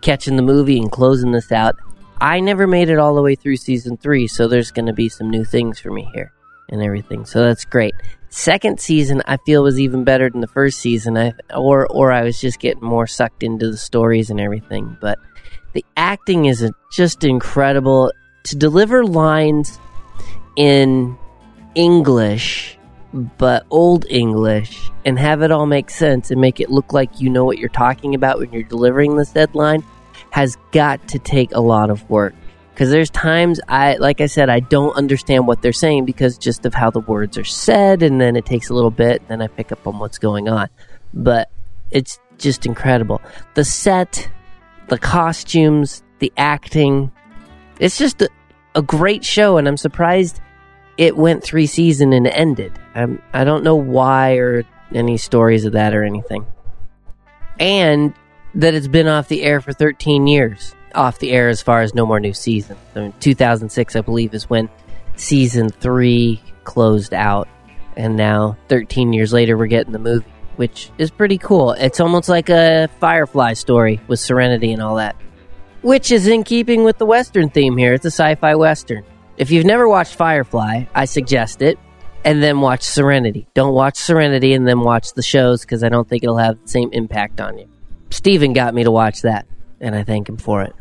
catching 0.01 0.37
the 0.37 0.41
movie 0.41 0.77
and 0.77 0.89
closing 0.89 1.33
this 1.33 1.51
out. 1.51 1.75
I 2.21 2.39
never 2.39 2.67
made 2.67 2.89
it 2.89 2.99
all 2.99 3.15
the 3.15 3.21
way 3.21 3.35
through 3.35 3.57
season 3.57 3.97
three, 3.97 4.27
so 4.27 4.47
there's 4.47 4.71
going 4.71 4.85
to 4.85 4.93
be 4.93 5.09
some 5.09 5.29
new 5.29 5.43
things 5.43 5.79
for 5.79 5.91
me 5.91 6.09
here 6.13 6.31
and 6.69 6.81
everything. 6.81 7.25
So 7.25 7.43
that's 7.43 7.65
great. 7.65 7.95
Second 8.29 8.79
season, 8.79 9.21
I 9.25 9.35
feel 9.45 9.63
was 9.63 9.77
even 9.77 10.05
better 10.05 10.29
than 10.29 10.39
the 10.39 10.47
first 10.47 10.79
season. 10.79 11.17
I 11.17 11.33
or 11.53 11.85
or 11.87 12.13
I 12.13 12.23
was 12.23 12.39
just 12.39 12.61
getting 12.61 12.83
more 12.83 13.07
sucked 13.07 13.43
into 13.43 13.69
the 13.69 13.77
stories 13.77 14.29
and 14.29 14.39
everything. 14.39 14.95
But 15.01 15.19
the 15.73 15.83
acting 15.97 16.45
is 16.45 16.65
just 16.93 17.25
incredible 17.25 18.13
to 18.43 18.55
deliver 18.55 19.03
lines 19.03 19.79
in 20.55 21.17
English, 21.75 22.77
but 23.13 23.65
old 23.69 24.05
English, 24.09 24.89
and 25.05 25.17
have 25.19 25.41
it 25.41 25.51
all 25.51 25.65
make 25.65 25.89
sense 25.89 26.31
and 26.31 26.39
make 26.39 26.59
it 26.59 26.69
look 26.69 26.93
like 26.93 27.19
you 27.19 27.29
know 27.29 27.45
what 27.45 27.57
you're 27.57 27.69
talking 27.69 28.15
about 28.15 28.39
when 28.39 28.51
you're 28.51 28.63
delivering 28.63 29.17
this 29.17 29.31
deadline 29.31 29.83
has 30.31 30.57
got 30.71 31.05
to 31.09 31.19
take 31.19 31.53
a 31.53 31.59
lot 31.59 31.89
of 31.89 32.09
work. 32.09 32.33
Because 32.73 32.89
there's 32.89 33.09
times 33.09 33.59
I, 33.67 33.95
like 33.97 34.21
I 34.21 34.25
said, 34.25 34.49
I 34.49 34.61
don't 34.61 34.95
understand 34.95 35.45
what 35.45 35.61
they're 35.61 35.73
saying 35.73 36.05
because 36.05 36.37
just 36.37 36.65
of 36.65 36.73
how 36.73 36.89
the 36.89 37.01
words 37.01 37.37
are 37.37 37.43
said, 37.43 38.01
and 38.01 38.19
then 38.19 38.35
it 38.35 38.45
takes 38.45 38.69
a 38.69 38.73
little 38.73 38.91
bit, 38.91 39.21
and 39.21 39.27
then 39.27 39.41
I 39.41 39.47
pick 39.47 39.71
up 39.71 39.85
on 39.85 39.99
what's 39.99 40.17
going 40.17 40.47
on. 40.47 40.69
But 41.13 41.49
it's 41.91 42.19
just 42.37 42.65
incredible. 42.65 43.21
The 43.53 43.65
set, 43.65 44.29
the 44.87 44.97
costumes, 44.97 46.01
the 46.19 46.31
acting. 46.37 47.11
It's 47.79 47.97
just 47.97 48.21
a, 48.21 48.29
a 48.73 48.81
great 48.81 49.25
show, 49.25 49.57
and 49.57 49.67
I'm 49.67 49.77
surprised 49.77 50.39
it 50.97 51.15
went 51.15 51.43
three 51.43 51.67
season 51.67 52.13
and 52.13 52.27
ended. 52.27 52.73
Um, 52.95 53.21
I 53.33 53.43
don't 53.43 53.63
know 53.63 53.75
why 53.75 54.35
or 54.35 54.63
any 54.93 55.17
stories 55.17 55.65
of 55.65 55.73
that 55.73 55.93
or 55.93 56.03
anything. 56.03 56.45
And 57.59 58.13
that 58.55 58.73
it's 58.73 58.87
been 58.87 59.07
off 59.07 59.27
the 59.27 59.43
air 59.43 59.61
for 59.61 59.73
13 59.73 60.27
years. 60.27 60.75
Off 60.93 61.19
the 61.19 61.31
air 61.31 61.47
as 61.47 61.61
far 61.61 61.81
as 61.81 61.95
no 61.95 62.05
more 62.05 62.19
new 62.19 62.33
season. 62.33 62.77
So 62.93 63.01
in 63.01 63.13
2006, 63.13 63.95
I 63.95 64.01
believe, 64.01 64.33
is 64.33 64.49
when 64.49 64.69
season 65.15 65.69
three 65.69 66.41
closed 66.63 67.13
out. 67.13 67.47
And 67.95 68.15
now, 68.15 68.57
13 68.67 69.13
years 69.13 69.31
later, 69.33 69.57
we're 69.57 69.67
getting 69.67 69.93
the 69.93 69.99
movie, 69.99 70.25
which 70.55 70.91
is 70.97 71.11
pretty 71.11 71.37
cool. 71.37 71.71
It's 71.73 71.99
almost 71.99 72.29
like 72.29 72.49
a 72.49 72.89
Firefly 72.99 73.53
story 73.53 73.99
with 74.07 74.19
Serenity 74.19 74.73
and 74.73 74.81
all 74.81 74.95
that. 74.95 75.15
Which 75.81 76.11
is 76.11 76.27
in 76.27 76.43
keeping 76.43 76.83
with 76.83 76.97
the 76.97 77.05
Western 77.05 77.49
theme 77.49 77.77
here. 77.77 77.93
It's 77.93 78.05
a 78.05 78.11
sci 78.11 78.35
fi 78.35 78.55
Western. 78.55 79.03
If 79.41 79.49
you've 79.49 79.65
never 79.65 79.89
watched 79.89 80.13
Firefly, 80.17 80.83
I 80.93 81.05
suggest 81.05 81.63
it, 81.63 81.79
and 82.23 82.43
then 82.43 82.61
watch 82.61 82.83
Serenity. 82.83 83.47
Don't 83.55 83.73
watch 83.73 83.97
Serenity 83.97 84.53
and 84.53 84.67
then 84.67 84.81
watch 84.81 85.13
the 85.13 85.23
shows 85.23 85.61
because 85.61 85.83
I 85.83 85.89
don't 85.89 86.07
think 86.07 86.21
it'll 86.21 86.37
have 86.37 86.61
the 86.61 86.67
same 86.67 86.91
impact 86.93 87.41
on 87.41 87.57
you. 87.57 87.67
Steven 88.11 88.53
got 88.53 88.75
me 88.75 88.83
to 88.83 88.91
watch 88.91 89.23
that, 89.23 89.47
and 89.79 89.95
I 89.95 90.03
thank 90.03 90.29
him 90.29 90.37
for 90.37 90.61
it. 90.61 90.75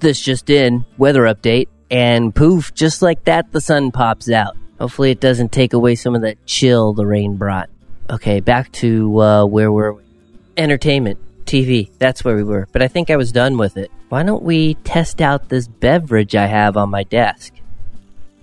This 0.00 0.20
just 0.20 0.50
in, 0.50 0.84
weather 0.98 1.22
update, 1.22 1.68
and 1.92 2.34
poof, 2.34 2.74
just 2.74 3.02
like 3.02 3.22
that, 3.26 3.52
the 3.52 3.60
sun 3.60 3.92
pops 3.92 4.28
out. 4.28 4.56
Hopefully, 4.80 5.12
it 5.12 5.20
doesn't 5.20 5.52
take 5.52 5.74
away 5.74 5.94
some 5.94 6.16
of 6.16 6.22
that 6.22 6.44
chill 6.44 6.92
the 6.92 7.06
rain 7.06 7.36
brought. 7.36 7.70
Okay, 8.10 8.40
back 8.40 8.72
to 8.72 9.20
uh, 9.20 9.44
where 9.44 9.70
were 9.70 9.92
we? 9.92 10.02
Entertainment, 10.56 11.20
TV. 11.44 11.92
That's 12.00 12.24
where 12.24 12.34
we 12.34 12.42
were. 12.42 12.66
But 12.72 12.82
I 12.82 12.88
think 12.88 13.10
I 13.10 13.16
was 13.16 13.30
done 13.30 13.58
with 13.58 13.76
it. 13.76 13.92
Why 14.14 14.22
don't 14.22 14.44
we 14.44 14.74
test 14.74 15.20
out 15.20 15.48
this 15.48 15.66
beverage 15.66 16.36
I 16.36 16.46
have 16.46 16.76
on 16.76 16.88
my 16.88 17.02
desk? 17.02 17.52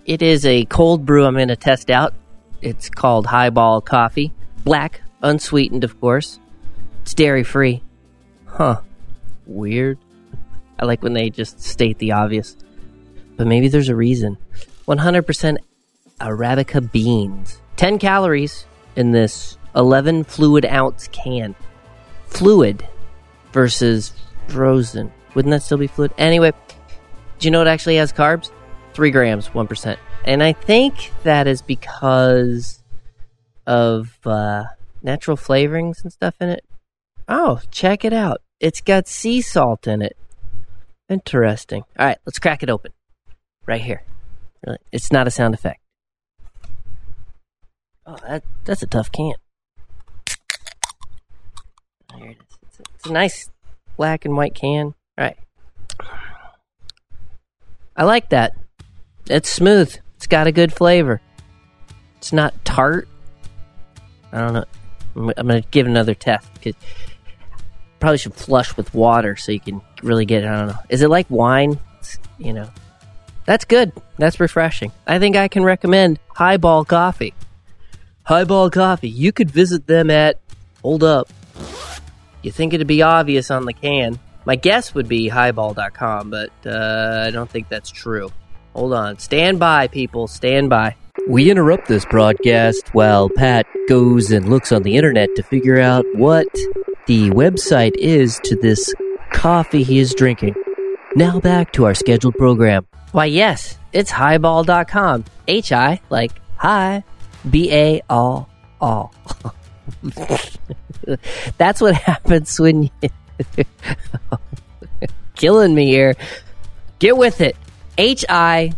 It 0.05 0.21
is 0.21 0.45
a 0.45 0.65
cold 0.65 1.05
brew 1.05 1.23
I'm 1.23 1.35
going 1.35 1.47
to 1.47 1.55
test 1.55 1.89
out. 1.89 2.13
It's 2.61 2.89
called 2.89 3.25
Hiball 3.25 3.79
Coffee. 3.85 4.33
Black, 4.65 4.99
unsweetened, 5.21 5.85
of 5.85 5.97
course. 6.01 6.41
It's 7.03 7.13
dairy 7.13 7.45
free. 7.45 7.83
Huh. 8.47 8.81
Weird. 9.45 9.97
I 10.77 10.83
like 10.83 11.01
when 11.01 11.13
they 11.13 11.29
just 11.29 11.61
state 11.61 11.99
the 11.99 12.11
obvious. 12.11 12.57
But 13.37 13.47
maybe 13.47 13.69
there's 13.69 13.87
a 13.87 13.95
reason. 13.95 14.37
100% 14.89 15.57
Arabica 16.19 16.91
beans. 16.91 17.61
10 17.77 17.97
calories 17.97 18.65
in 18.97 19.13
this 19.13 19.57
11 19.73 20.25
fluid 20.25 20.65
ounce 20.65 21.07
can. 21.13 21.55
Fluid 22.27 22.85
versus 23.53 24.11
frozen. 24.49 25.13
Wouldn't 25.33 25.51
that 25.51 25.63
still 25.63 25.77
be 25.77 25.87
fluid? 25.87 26.13
Anyway, 26.17 26.51
do 27.39 27.47
you 27.47 27.51
know 27.51 27.61
it 27.61 27.67
actually 27.67 27.95
has 27.95 28.11
carbs? 28.11 28.51
3 28.93 29.11
grams, 29.11 29.49
1%. 29.49 29.97
And 30.25 30.43
I 30.43 30.53
think 30.53 31.11
that 31.23 31.47
is 31.47 31.61
because 31.61 32.83
of 33.65 34.17
uh, 34.25 34.65
natural 35.01 35.37
flavorings 35.37 36.03
and 36.03 36.11
stuff 36.11 36.35
in 36.39 36.49
it. 36.49 36.65
Oh, 37.27 37.61
check 37.71 38.03
it 38.03 38.13
out. 38.13 38.41
It's 38.59 38.81
got 38.81 39.07
sea 39.07 39.41
salt 39.41 39.87
in 39.87 40.01
it. 40.01 40.17
Interesting. 41.09 41.83
All 41.97 42.05
right, 42.05 42.17
let's 42.25 42.39
crack 42.39 42.63
it 42.63 42.69
open. 42.69 42.91
Right 43.65 43.81
here. 43.81 44.03
Really, 44.65 44.79
it's 44.91 45.11
not 45.11 45.27
a 45.27 45.31
sound 45.31 45.53
effect. 45.53 45.79
Oh, 48.05 48.17
that 48.27 48.43
that's 48.65 48.83
a 48.83 48.87
tough 48.87 49.11
can. 49.11 49.33
Here 52.15 52.31
it 52.31 52.37
is. 52.37 52.57
It's 52.63 52.79
a, 52.79 52.83
it's 52.95 53.05
a 53.07 53.11
nice 53.11 53.49
black 53.97 54.25
and 54.25 54.35
white 54.35 54.55
can. 54.55 54.93
Right. 55.17 55.37
I 57.95 58.03
like 58.03 58.29
that. 58.29 58.53
It's 59.27 59.49
smooth. 59.49 59.95
It's 60.15 60.27
got 60.27 60.47
a 60.47 60.51
good 60.51 60.73
flavor. 60.73 61.21
It's 62.17 62.33
not 62.33 62.65
tart. 62.65 63.07
I 64.31 64.39
don't 64.39 64.53
know. 64.53 64.65
I'm, 65.15 65.33
I'm 65.37 65.47
to 65.47 65.61
give 65.71 65.87
another 65.87 66.13
test 66.13 66.51
because 66.53 66.75
probably 67.99 68.17
should 68.17 68.33
flush 68.33 68.75
with 68.77 68.93
water 68.93 69.35
so 69.35 69.51
you 69.51 69.59
can 69.59 69.81
really 70.03 70.25
get. 70.25 70.43
It, 70.43 70.47
I 70.47 70.57
don't 70.57 70.67
know. 70.67 70.79
Is 70.89 71.01
it 71.01 71.09
like 71.09 71.29
wine? 71.29 71.79
It's, 71.99 72.17
you 72.37 72.53
know, 72.53 72.69
that's 73.45 73.65
good. 73.65 73.91
That's 74.17 74.39
refreshing. 74.39 74.91
I 75.05 75.19
think 75.19 75.35
I 75.35 75.47
can 75.47 75.63
recommend 75.63 76.19
Hiball 76.35 76.87
Coffee. 76.87 77.33
Hiball 78.27 78.71
Coffee. 78.71 79.09
You 79.09 79.31
could 79.31 79.51
visit 79.51 79.87
them 79.87 80.09
at. 80.09 80.39
Hold 80.81 81.03
up. 81.03 81.29
You 82.41 82.51
think 82.51 82.73
it'd 82.73 82.87
be 82.87 83.03
obvious 83.03 83.51
on 83.51 83.65
the 83.65 83.73
can. 83.73 84.19
My 84.45 84.55
guess 84.55 84.93
would 84.93 85.07
be 85.07 85.27
highball.com, 85.27 86.29
but 86.29 86.51
uh, 86.65 87.25
I 87.27 87.31
don't 87.31 87.49
think 87.49 87.69
that's 87.69 87.89
true. 87.89 88.31
Hold 88.73 88.93
on. 88.93 89.19
Stand 89.19 89.59
by, 89.59 89.87
people. 89.87 90.27
Stand 90.27 90.69
by. 90.69 90.95
We 91.27 91.51
interrupt 91.51 91.87
this 91.87 92.05
broadcast 92.05 92.93
while 92.93 93.29
Pat 93.29 93.67
goes 93.87 94.31
and 94.31 94.49
looks 94.49 94.71
on 94.71 94.83
the 94.83 94.95
internet 94.95 95.29
to 95.35 95.43
figure 95.43 95.79
out 95.79 96.05
what 96.15 96.47
the 97.05 97.29
website 97.31 97.95
is 97.95 98.39
to 98.45 98.55
this 98.55 98.93
coffee 99.31 99.83
he 99.83 99.99
is 99.99 100.13
drinking. 100.13 100.55
Now 101.15 101.39
back 101.39 101.73
to 101.73 101.85
our 101.85 101.93
scheduled 101.93 102.35
program. 102.35 102.87
Why, 103.11 103.25
yes, 103.25 103.77
it's 103.91 104.11
hiball.com. 104.11 105.25
H 105.47 105.71
I, 105.71 105.99
like 106.09 106.31
hi, 106.55 107.03
B 107.49 107.71
A 107.73 108.01
all, 108.09 108.49
all. 108.79 109.13
That's 111.57 111.81
what 111.81 111.95
happens 112.09 112.59
when 112.59 112.83
you. 112.83 112.89
Killing 115.35 115.73
me 115.73 115.87
here. 115.87 116.15
Get 116.99 117.17
with 117.17 117.41
it. 117.41 117.55
H 117.97 118.25
I 118.29 118.73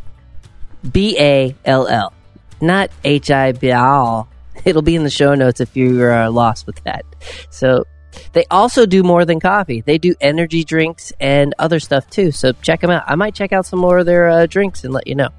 B 0.89 1.17
A 1.19 1.55
L 1.65 1.87
L. 1.87 2.13
Not 2.61 2.89
H 3.03 3.31
I 3.31 3.51
B 3.51 3.69
A 3.69 3.75
L. 3.75 4.27
It'll 4.65 4.81
be 4.81 4.95
in 4.95 5.03
the 5.03 5.09
show 5.09 5.35
notes 5.35 5.59
if 5.59 5.75
you 5.75 6.01
are 6.03 6.29
lost 6.29 6.65
with 6.65 6.81
that. 6.83 7.05
So 7.49 7.85
They 8.33 8.45
also 8.49 8.85
do 8.85 9.03
more 9.03 9.25
than 9.25 9.39
coffee. 9.39 9.81
They 9.81 9.97
do 9.97 10.15
energy 10.21 10.63
drinks 10.63 11.11
and 11.19 11.53
other 11.59 11.79
stuff 11.79 12.09
too. 12.09 12.31
So 12.31 12.51
check 12.61 12.81
them 12.81 12.89
out. 12.89 13.03
I 13.07 13.15
might 13.15 13.35
check 13.35 13.51
out 13.53 13.65
some 13.65 13.79
more 13.79 13.99
of 13.99 14.05
their 14.05 14.29
uh, 14.29 14.45
drinks 14.45 14.83
and 14.83 14.93
let 14.93 15.07
you 15.07 15.15
know. 15.15 15.29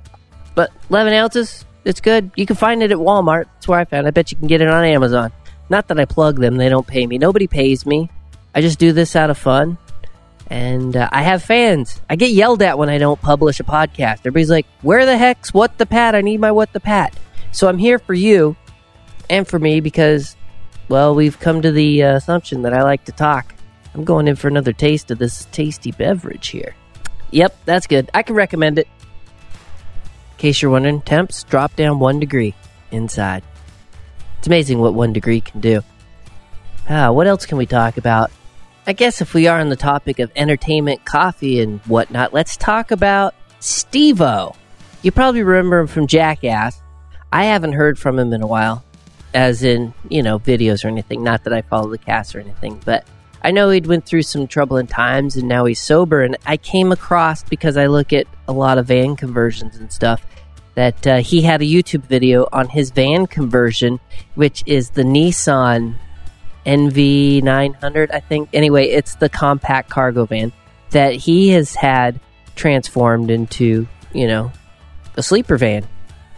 But 0.55 0.71
11 0.91 1.13
ounces, 1.13 1.65
it's 1.85 2.01
good. 2.01 2.31
You 2.37 2.47
can 2.47 2.57
find 2.57 2.83
it 2.83 2.93
at 2.93 2.99
Walmart. 2.99 3.47
That's 3.55 3.69
where 3.69 3.79
I 3.81 3.85
found 3.85 4.07
it. 4.07 4.09
I 4.09 4.11
bet 4.11 4.31
you 4.31 4.39
can 4.39 4.47
get 4.47 4.61
it 4.61 4.69
on 4.69 4.85
Amazon. 4.85 5.33
Not 5.71 5.89
that 5.89 5.99
I 5.99 6.05
plug 6.05 6.41
them, 6.41 6.57
they 6.57 6.69
don't 6.69 6.87
pay 6.87 7.07
me. 7.07 7.19
Nobody 7.19 7.47
pays 7.47 7.87
me. 7.87 8.11
I 8.55 8.61
just 8.61 8.79
do 8.79 8.93
this 8.93 9.17
out 9.17 9.31
of 9.31 9.39
fun. 9.39 9.79
And 10.49 10.97
uh, 10.97 11.09
I 11.11 11.23
have 11.23 11.43
fans. 11.43 12.01
I 12.09 12.17
get 12.17 12.31
yelled 12.31 12.63
at 12.63 12.79
when 12.79 12.91
I 12.91 12.99
don't 12.99 13.21
publish 13.21 13.61
a 13.61 13.65
podcast. 13.65 14.21
Everybody's 14.21 14.51
like, 14.51 14.67
Where 14.83 15.07
the 15.07 15.17
heck's 15.17 15.55
What 15.55 15.79
the 15.79 15.87
Pat? 15.87 16.15
I 16.15 16.21
need 16.21 16.41
my 16.41 16.53
What 16.53 16.73
the 16.73 16.81
Pat. 16.81 17.19
So 17.53 17.69
I'm 17.69 17.79
here 17.79 17.99
for 17.99 18.15
you 18.15 18.57
and 19.31 19.49
for 19.49 19.59
me 19.59 19.81
because, 19.81 20.37
well, 20.89 21.15
we've 21.15 21.39
come 21.41 21.63
to 21.63 21.73
the 21.73 22.03
uh, 22.03 22.17
assumption 22.17 22.63
that 22.63 22.75
I 22.75 22.83
like 22.83 23.05
to 23.05 23.13
talk. 23.13 23.55
I'm 23.95 24.05
going 24.05 24.29
in 24.29 24.37
for 24.37 24.49
another 24.49 24.73
taste 24.73 25.11
of 25.11 25.19
this 25.19 25.47
tasty 25.47 25.93
beverage 25.93 26.49
here. 26.49 26.75
Yep, 27.31 27.57
that's 27.65 27.87
good. 27.87 28.11
I 28.13 28.23
can 28.23 28.35
recommend 28.35 28.79
it. 28.79 28.89
In 30.33 30.39
case 30.39 30.61
you're 30.61 30.71
wondering, 30.71 31.01
temps 31.01 31.45
drop 31.45 31.75
down 31.77 32.01
one 32.01 32.21
degree 32.21 32.55
inside. 32.91 33.43
It's 34.39 34.47
amazing 34.47 34.79
what 34.79 34.95
one 34.95 35.13
degree 35.13 35.41
can 35.41 35.61
do. 35.61 35.83
Ah, 36.91 37.11
what 37.13 37.27
else 37.27 37.47
can 37.47 37.57
we 37.57 37.67
talk 37.67 37.97
about? 37.97 38.31
I 38.87 38.93
guess 38.93 39.23
if 39.23 39.33
we 39.33 39.47
are 39.47 39.61
on 39.61 39.71
the 39.71 39.77
topic 39.77 40.19
of 40.19 40.31
entertainment, 40.37 41.07
coffee, 41.07 41.61
and 41.61 41.81
whatnot, 41.87 42.35
let's 42.35 42.55
talk 42.59 42.91
about 42.91 43.35
Steve-O. 43.61 44.55
You 45.03 45.11
probably 45.11 45.43
remember 45.43 45.79
him 45.79 45.87
from 45.87 46.07
Jackass. 46.07 46.83
I 47.33 47.45
haven't 47.45 47.73
heard 47.73 47.99
from 47.99 48.19
him 48.19 48.35
in 48.35 48.43
a 48.43 48.47
while, 48.47 48.85
as 49.33 49.63
in, 49.63 49.95
you 50.11 50.23
know, 50.23 50.39
videos 50.39 50.85
or 50.85 50.89
anything. 50.89 51.25
Not 51.25 51.45
that 51.45 51.55
I 51.55 51.63
follow 51.63 51.89
the 51.89 51.97
cast 51.97 52.37
or 52.37 52.41
anything, 52.41 52.79
but 52.85 53.07
I 53.43 53.53
know 53.53 53.71
he'd 53.71 53.87
went 53.87 54.05
through 54.05 54.23
some 54.23 54.47
troubling 54.47 54.87
times 54.87 55.37
and 55.37 55.49
now 55.49 55.65
he's 55.65 55.81
sober. 55.81 56.23
And 56.23 56.37
I 56.45 56.59
came 56.59 56.93
across, 56.93 57.43
because 57.43 57.79
I 57.79 57.87
look 57.87 58.13
at 58.13 58.27
a 58.49 58.53
lot 58.53 58.77
of 58.77 58.87
van 58.87 59.17
conversions 59.17 59.77
and 59.77 59.91
stuff, 59.91 60.23
that 60.75 61.07
uh, 61.07 61.17
he 61.23 61.41
had 61.41 61.63
a 61.63 61.65
YouTube 61.65 62.05
video 62.05 62.49
on 62.53 62.69
his 62.69 62.91
van 62.91 63.29
conversion, 63.29 63.99
which 64.35 64.63
is 64.67 64.91
the 64.91 65.05
Nissan 65.05 65.97
NV900, 66.67 68.13
I 68.13 68.21
think. 68.21 68.49
Anyway, 68.53 68.87
it's 68.89 69.17
the 69.17 69.29
compact 69.29 69.91
cargo 69.91 70.27
van 70.27 70.53
that 70.91 71.15
he 71.15 71.51
has 71.51 71.75
had 71.75 72.21
transformed 72.57 73.31
into, 73.31 73.87
you 74.13 74.27
know, 74.27 74.53
a 75.17 75.23
sleeper 75.23 75.57
van. 75.57 75.87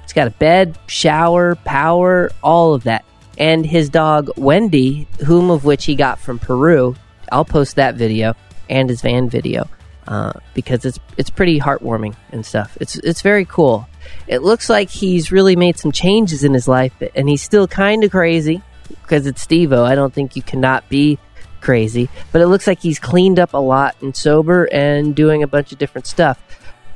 It's 0.04 0.12
got 0.12 0.26
a 0.28 0.30
bed, 0.30 0.78
shower, 0.86 1.56
power, 1.56 2.30
all 2.42 2.74
of 2.74 2.84
that. 2.84 3.04
And 3.38 3.66
his 3.66 3.90
dog 3.90 4.30
Wendy, 4.36 5.06
whom 5.24 5.50
of 5.50 5.64
which 5.64 5.84
he 5.84 5.94
got 5.94 6.18
from 6.18 6.38
Peru, 6.38 6.96
I'll 7.30 7.44
post 7.44 7.76
that 7.76 7.96
video 7.96 8.34
and 8.70 8.88
his 8.88 9.02
van 9.02 9.28
video 9.28 9.68
uh, 10.08 10.32
because 10.54 10.84
it's 10.84 10.98
it's 11.16 11.30
pretty 11.30 11.58
heartwarming 11.58 12.14
and 12.32 12.46
stuff. 12.46 12.76
It's 12.80 12.96
it's 12.96 13.22
very 13.22 13.44
cool. 13.44 13.88
It 14.26 14.42
looks 14.42 14.70
like 14.70 14.88
he's 14.88 15.32
really 15.32 15.56
made 15.56 15.78
some 15.78 15.92
changes 15.92 16.44
in 16.44 16.54
his 16.54 16.68
life, 16.68 16.92
and 17.14 17.28
he's 17.28 17.42
still 17.42 17.66
kind 17.66 18.04
of 18.04 18.10
crazy 18.10 18.62
because 18.86 19.26
it's 19.26 19.42
Steve-O. 19.42 19.84
I 19.84 19.94
don't 19.94 20.12
think 20.12 20.36
you 20.36 20.42
cannot 20.42 20.88
be 20.88 21.18
crazy, 21.60 22.08
but 22.32 22.40
it 22.40 22.46
looks 22.46 22.66
like 22.66 22.80
he's 22.80 22.98
cleaned 22.98 23.38
up 23.38 23.54
a 23.54 23.58
lot 23.58 23.96
and 24.00 24.16
sober 24.16 24.68
and 24.72 25.14
doing 25.14 25.42
a 25.42 25.48
bunch 25.48 25.72
of 25.72 25.78
different 25.78 26.06
stuff. 26.06 26.40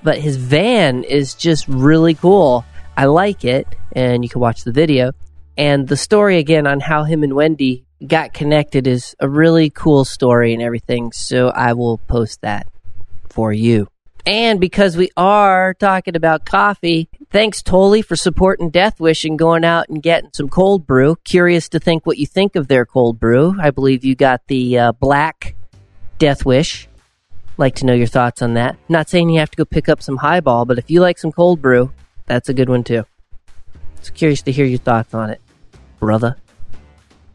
But 0.02 0.18
his 0.18 0.36
van 0.36 1.04
is 1.04 1.34
just 1.34 1.68
really 1.68 2.14
cool. 2.14 2.64
I 2.96 3.06
like 3.06 3.44
it, 3.44 3.66
and 3.92 4.24
you 4.24 4.28
can 4.28 4.40
watch 4.40 4.64
the 4.64 4.72
video. 4.72 5.12
And 5.56 5.88
the 5.88 5.96
story 5.96 6.38
again 6.38 6.66
on 6.66 6.80
how 6.80 7.04
him 7.04 7.22
and 7.22 7.34
Wendy 7.34 7.84
got 8.06 8.32
connected 8.32 8.86
is 8.86 9.14
a 9.20 9.28
really 9.28 9.68
cool 9.68 10.04
story 10.04 10.54
and 10.54 10.62
everything. 10.62 11.12
So 11.12 11.48
I 11.48 11.74
will 11.74 11.98
post 11.98 12.40
that 12.40 12.66
for 13.28 13.52
you. 13.52 13.88
And 14.26 14.60
because 14.60 14.96
we 14.96 15.10
are 15.16 15.74
talking 15.74 16.14
about 16.14 16.44
coffee, 16.44 17.08
thanks 17.30 17.62
Tolly 17.62 18.02
for 18.02 18.16
supporting 18.16 18.70
Death 18.70 19.00
Wish 19.00 19.24
and 19.24 19.38
going 19.38 19.64
out 19.64 19.88
and 19.88 20.02
getting 20.02 20.30
some 20.32 20.48
cold 20.48 20.86
brew. 20.86 21.16
Curious 21.24 21.68
to 21.70 21.78
think 21.78 22.04
what 22.04 22.18
you 22.18 22.26
think 22.26 22.54
of 22.54 22.68
their 22.68 22.84
cold 22.84 23.18
brew. 23.18 23.56
I 23.60 23.70
believe 23.70 24.04
you 24.04 24.14
got 24.14 24.46
the 24.46 24.78
uh, 24.78 24.92
black 24.92 25.56
Death 26.18 26.44
Wish. 26.44 26.86
Like 27.56 27.74
to 27.76 27.86
know 27.86 27.94
your 27.94 28.06
thoughts 28.06 28.42
on 28.42 28.54
that. 28.54 28.76
Not 28.88 29.08
saying 29.08 29.30
you 29.30 29.40
have 29.40 29.50
to 29.50 29.56
go 29.56 29.64
pick 29.64 29.88
up 29.88 30.02
some 30.02 30.18
hiball, 30.18 30.66
but 30.66 30.78
if 30.78 30.90
you 30.90 31.00
like 31.00 31.18
some 31.18 31.32
cold 31.32 31.60
brew, 31.60 31.92
that's 32.26 32.48
a 32.48 32.54
good 32.54 32.68
one 32.68 32.84
too. 32.84 33.04
So 34.02 34.12
curious 34.12 34.42
to 34.42 34.52
hear 34.52 34.64
your 34.64 34.78
thoughts 34.78 35.12
on 35.14 35.30
it, 35.30 35.40
brother. 35.98 36.36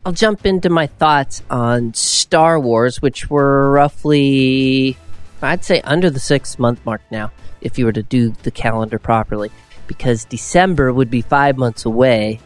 I'll 0.06 0.14
jump 0.14 0.46
into 0.46 0.70
my 0.70 0.86
thoughts 0.86 1.42
on 1.50 1.96
Star 1.96 2.60
Wars, 2.60 3.02
which 3.02 3.30
were 3.30 3.72
roughly 3.72 4.98
I'd 5.46 5.64
say 5.64 5.82
under 5.82 6.10
the 6.10 6.20
six 6.20 6.60
month 6.60 6.86
mark 6.86 7.02
now, 7.12 7.32
if 7.62 7.78
you 7.78 7.86
were 7.86 7.92
to 7.94 8.04
do 8.04 8.32
the 8.44 8.52
calendar 8.52 9.00
properly, 9.00 9.52
because 9.88 10.26
December 10.26 10.92
would 10.94 11.10
be 11.10 11.22
five 11.22 11.58
months 11.58 11.86
away 11.86 12.40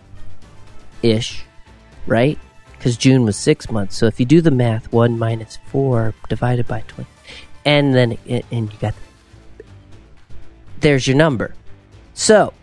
ish, 1.02 1.44
right? 2.08 2.38
Because 2.72 2.98
June 2.98 3.24
was 3.24 3.38
six 3.38 3.70
months. 3.70 3.98
So 3.98 4.06
if 4.06 4.20
you 4.20 4.26
do 4.26 4.42
the 4.42 4.52
math, 4.52 4.92
one 4.92 5.20
minus 5.20 5.58
four 5.68 6.14
divided 6.30 6.68
by 6.68 6.82
20, 6.88 7.10
and 7.66 7.94
then, 7.94 8.18
and 8.28 8.72
you 8.72 8.80
got, 8.80 8.96
there's 10.80 11.08
your 11.08 11.18
number. 11.18 11.54
So 12.14 12.54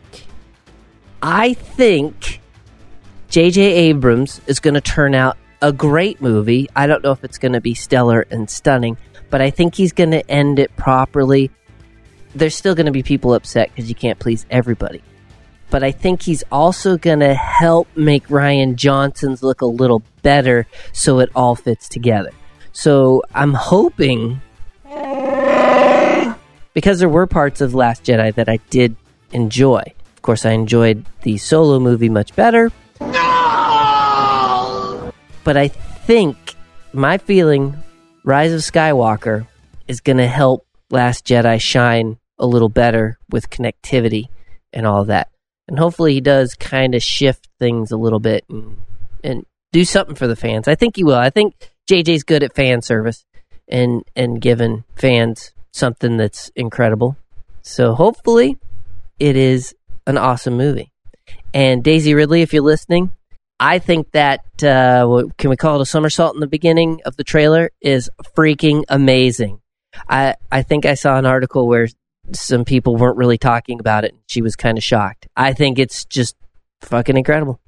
I 1.22 1.54
think 1.54 2.40
J.J. 3.28 3.60
Abrams 3.60 4.40
is 4.46 4.60
going 4.60 4.74
to 4.74 4.80
turn 4.80 5.14
out 5.14 5.36
a 5.60 5.72
great 5.72 6.20
movie. 6.20 6.68
I 6.76 6.86
don't 6.86 7.02
know 7.02 7.12
if 7.12 7.24
it's 7.24 7.38
going 7.38 7.52
to 7.52 7.60
be 7.60 7.74
stellar 7.74 8.26
and 8.30 8.48
stunning, 8.48 8.96
but 9.30 9.40
I 9.40 9.50
think 9.50 9.74
he's 9.74 9.92
going 9.92 10.12
to 10.12 10.28
end 10.30 10.58
it 10.58 10.74
properly. 10.76 11.50
There's 12.34 12.54
still 12.54 12.74
going 12.74 12.86
to 12.86 12.92
be 12.92 13.02
people 13.02 13.34
upset 13.34 13.70
because 13.70 13.88
you 13.88 13.94
can't 13.94 14.18
please 14.18 14.46
everybody. 14.50 15.02
But 15.68 15.82
I 15.82 15.90
think 15.90 16.22
he's 16.22 16.44
also 16.52 16.96
going 16.96 17.20
to 17.20 17.34
help 17.34 17.88
make 17.96 18.28
Rian 18.28 18.76
Johnson's 18.76 19.42
look 19.42 19.62
a 19.62 19.66
little 19.66 20.02
better 20.22 20.66
so 20.92 21.18
it 21.18 21.28
all 21.34 21.56
fits 21.56 21.88
together. 21.88 22.30
So 22.72 23.22
I'm 23.34 23.54
hoping. 23.54 24.40
Because 26.72 26.98
there 27.00 27.08
were 27.08 27.26
parts 27.26 27.60
of 27.60 27.74
Last 27.74 28.04
Jedi 28.04 28.34
that 28.34 28.48
I 28.48 28.58
did 28.70 28.94
enjoy. 29.32 29.82
Of 30.14 30.22
course, 30.22 30.46
I 30.46 30.52
enjoyed 30.52 31.04
the 31.22 31.36
solo 31.38 31.80
movie 31.80 32.10
much 32.10 32.36
better. 32.36 32.70
No! 33.00 33.16
But 35.42 35.56
I 35.56 35.68
think 35.68 36.36
my 36.92 37.18
feeling 37.18 37.76
Rise 38.26 38.52
of 38.52 38.60
Skywalker 38.60 39.46
is 39.86 40.00
going 40.00 40.16
to 40.16 40.26
help 40.26 40.66
Last 40.90 41.24
Jedi 41.24 41.60
shine 41.60 42.18
a 42.40 42.46
little 42.46 42.68
better 42.68 43.20
with 43.30 43.50
connectivity 43.50 44.26
and 44.72 44.84
all 44.84 45.04
that. 45.04 45.30
And 45.68 45.78
hopefully 45.78 46.14
he 46.14 46.20
does 46.20 46.54
kind 46.54 46.96
of 46.96 47.04
shift 47.04 47.48
things 47.60 47.92
a 47.92 47.96
little 47.96 48.18
bit 48.18 48.44
and, 48.50 48.78
and 49.22 49.46
do 49.70 49.84
something 49.84 50.16
for 50.16 50.26
the 50.26 50.34
fans. 50.34 50.66
I 50.66 50.74
think 50.74 50.96
he 50.96 51.04
will. 51.04 51.14
I 51.14 51.30
think 51.30 51.70
JJ's 51.88 52.24
good 52.24 52.42
at 52.42 52.54
fan 52.56 52.82
service 52.82 53.24
and 53.68 54.04
and 54.16 54.40
giving 54.40 54.82
fans 54.96 55.52
something 55.72 56.16
that's 56.16 56.50
incredible. 56.56 57.16
So 57.62 57.94
hopefully 57.94 58.58
it 59.20 59.36
is 59.36 59.72
an 60.04 60.18
awesome 60.18 60.56
movie. 60.56 60.92
And 61.54 61.82
Daisy 61.82 62.14
Ridley, 62.14 62.42
if 62.42 62.52
you're 62.52 62.62
listening, 62.62 63.12
I 63.58 63.78
think 63.78 64.10
that 64.12 64.40
uh, 64.62 65.24
can 65.38 65.50
we 65.50 65.56
call 65.56 65.76
it 65.76 65.82
a 65.82 65.86
somersault 65.86 66.34
in 66.34 66.40
the 66.40 66.46
beginning 66.46 67.00
of 67.04 67.16
the 67.16 67.24
trailer 67.24 67.70
is 67.80 68.10
freaking 68.36 68.84
amazing. 68.88 69.60
I 70.08 70.34
I 70.52 70.62
think 70.62 70.84
I 70.84 70.94
saw 70.94 71.16
an 71.16 71.24
article 71.24 71.66
where 71.66 71.88
some 72.32 72.64
people 72.64 72.96
weren't 72.96 73.16
really 73.16 73.38
talking 73.38 73.80
about 73.80 74.04
it. 74.04 74.12
And 74.12 74.22
she 74.26 74.42
was 74.42 74.56
kind 74.56 74.78
of 74.78 74.84
shocked. 74.84 75.28
I 75.36 75.52
think 75.52 75.78
it's 75.78 76.04
just 76.04 76.36
fucking 76.80 77.16
incredible. 77.16 77.60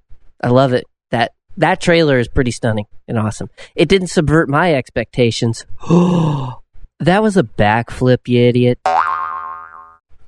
I 0.42 0.48
love 0.48 0.72
it. 0.72 0.86
That 1.10 1.32
that 1.56 1.80
trailer 1.80 2.18
is 2.18 2.28
pretty 2.28 2.50
stunning 2.50 2.86
and 3.06 3.18
awesome. 3.18 3.50
It 3.74 3.88
didn't 3.88 4.08
subvert 4.08 4.48
my 4.48 4.74
expectations. 4.74 5.66
that 5.88 7.22
was 7.22 7.36
a 7.36 7.42
backflip, 7.42 8.28
you 8.28 8.42
idiot. 8.42 8.78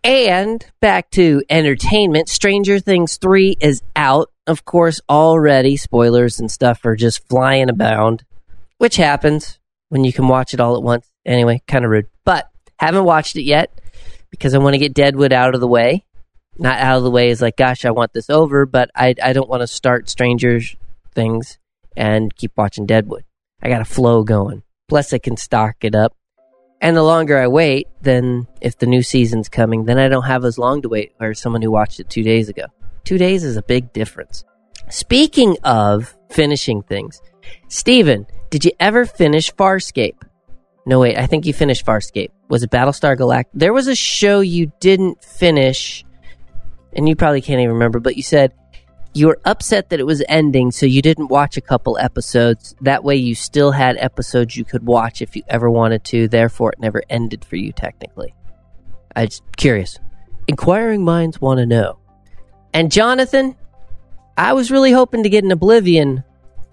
And 0.03 0.64
back 0.81 1.11
to 1.11 1.42
entertainment, 1.51 2.29
Stranger 2.31 2.79
Things 2.79 3.18
3 3.18 3.59
is 3.61 3.83
out. 3.94 4.31
Of 4.51 4.65
course, 4.65 5.01
already 5.09 5.77
spoilers 5.77 6.41
and 6.41 6.51
stuff 6.51 6.85
are 6.85 6.97
just 6.97 7.29
flying 7.29 7.69
abound, 7.69 8.25
which 8.79 8.97
happens 8.97 9.61
when 9.91 10.03
you 10.03 10.13
can 10.13 10.27
watch 10.27 10.53
it 10.53 10.59
all 10.59 10.75
at 10.75 10.83
once. 10.83 11.09
Anyway, 11.25 11.63
kind 11.69 11.85
of 11.85 11.93
rude. 11.93 12.09
But 12.25 12.51
haven't 12.81 13.05
watched 13.05 13.37
it 13.37 13.45
yet 13.45 13.81
because 14.29 14.53
I 14.53 14.59
want 14.59 14.75
to 14.75 14.81
get 14.81 14.93
Deadwood 14.93 15.33
out 15.33 15.55
of 15.55 15.61
the 15.61 15.69
way. 15.69 16.05
Not 16.59 16.81
out 16.81 16.97
of 16.97 17.05
the 17.05 17.13
way 17.13 17.31
is 17.31 17.41
like, 17.41 17.57
gosh, 17.57 17.85
I 17.85 17.93
want 17.93 18.13
this 18.13 18.29
over, 18.29 18.67
but 18.67 18.91
I, 18.93 19.15
I 19.23 19.33
don't 19.33 19.49
want 19.49 19.61
to 19.61 19.69
start 19.69 20.11
Stranger 20.11 20.59
Things 21.15 21.61
and 21.97 22.35
keep 22.35 22.51
watching 22.57 22.87
Deadwood. 22.87 23.23
I 23.63 23.69
got 23.69 23.83
a 23.83 23.85
flow 23.85 24.25
going. 24.25 24.65
Plus, 24.89 25.13
I 25.13 25.19
can 25.19 25.37
stock 25.37 25.77
it 25.83 25.95
up 25.95 26.17
and 26.81 26.97
the 26.97 27.05
longer 27.05 27.39
I 27.39 27.47
wait, 27.47 27.87
then 28.01 28.49
if 28.61 28.79
the 28.79 28.87
new 28.87 29.03
season's 29.03 29.49
coming, 29.49 29.85
then 29.85 29.99
I 29.99 30.09
don't 30.09 30.25
have 30.25 30.45
as 30.45 30.59
long 30.59 30.83
to 30.83 30.89
wait 30.89 31.13
or 31.21 31.35
someone 31.35 31.63
who 31.63 31.71
watched 31.71 32.01
it 32.01 32.09
two 32.09 32.23
days 32.23 32.49
ago. 32.49 32.65
Two 33.05 33.19
days 33.19 33.45
is 33.45 33.57
a 33.57 33.63
big 33.63 33.93
difference. 33.93 34.45
Speaking 34.89 35.57
of 35.65 36.17
finishing 36.31 36.83
things, 36.83 37.21
Steven, 37.69 38.27
Did 38.51 38.65
you 38.65 38.73
ever 38.81 39.07
finish 39.07 39.53
Farscape? 39.53 40.23
No, 40.85 40.99
wait, 40.99 41.17
I 41.17 41.27
think 41.27 41.47
you 41.47 41.53
finished 41.53 41.87
Farscape. 41.87 42.31
Was 42.49 42.65
it 42.65 42.71
Battlestar 42.71 43.17
Galactica? 43.17 43.51
There 43.55 43.73
was 43.73 43.87
a 43.87 43.95
show 43.95 44.41
you 44.41 44.73
didn't 44.81 45.23
finish, 45.23 46.05
and 46.93 47.09
you 47.09 47.15
probably 47.15 47.41
can't 47.41 47.61
even 47.61 47.75
remember, 47.75 48.01
but 48.01 48.17
you 48.17 48.25
said 48.25 48.53
you 49.15 49.29
were 49.29 49.39
upset 49.45 49.91
that 49.91 50.01
it 50.01 50.07
was 50.07 50.23
ending, 50.29 50.73
so 50.73 50.85
you 50.85 51.01
didn't 51.01 51.29
watch 51.29 51.57
a 51.57 51.61
couple 51.61 51.97
episodes. 51.99 52.75
That 52.81 53.05
way, 53.05 53.17
you 53.17 53.37
still 53.37 53.71
had 53.71 53.97
episodes 53.99 54.57
you 54.57 54.65
could 54.65 54.85
watch 54.85 55.23
if 55.23 55.37
you 55.37 55.43
ever 55.49 55.71
wanted 55.71 56.03
to. 56.07 56.27
Therefore, 56.27 56.73
it 56.73 56.81
never 56.81 57.03
ended 57.09 57.45
for 57.45 57.55
you, 57.55 57.73
technically. 57.73 58.35
I'm 59.15 59.29
curious. 59.57 59.99
Inquiring 60.49 61.05
minds 61.05 61.41
want 61.41 61.59
to 61.59 61.67
know. 61.67 61.99
And 62.73 62.93
Jonathan, 62.93 63.57
I 64.37 64.53
was 64.53 64.71
really 64.71 64.93
hoping 64.93 65.23
to 65.25 65.29
get 65.29 65.45
an 65.45 65.53
Oblivion 65.53 66.25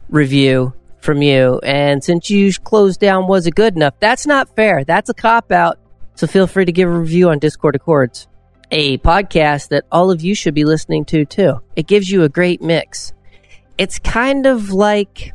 review 0.09 0.73
from 0.99 1.21
you, 1.21 1.59
and 1.63 2.03
since 2.03 2.29
you 2.29 2.51
closed 2.53 2.99
down, 2.99 3.27
was 3.27 3.47
it 3.47 3.55
good 3.55 3.75
enough? 3.75 3.93
That's 3.99 4.25
not 4.25 4.55
fair. 4.55 4.83
That's 4.83 5.09
a 5.09 5.13
cop 5.13 5.51
out. 5.51 5.79
So 6.15 6.27
feel 6.27 6.47
free 6.47 6.65
to 6.65 6.71
give 6.71 6.89
a 6.89 6.99
review 6.99 7.29
on 7.29 7.39
Discord 7.39 7.75
Accords, 7.75 8.27
a 8.71 8.97
podcast 8.99 9.69
that 9.69 9.85
all 9.91 10.11
of 10.11 10.21
you 10.21 10.33
should 10.33 10.53
be 10.53 10.65
listening 10.65 11.05
to 11.05 11.25
too. 11.25 11.61
It 11.75 11.87
gives 11.87 12.09
you 12.09 12.23
a 12.23 12.29
great 12.29 12.61
mix. 12.61 13.13
It's 13.77 13.99
kind 13.99 14.45
of 14.45 14.71
like 14.71 15.33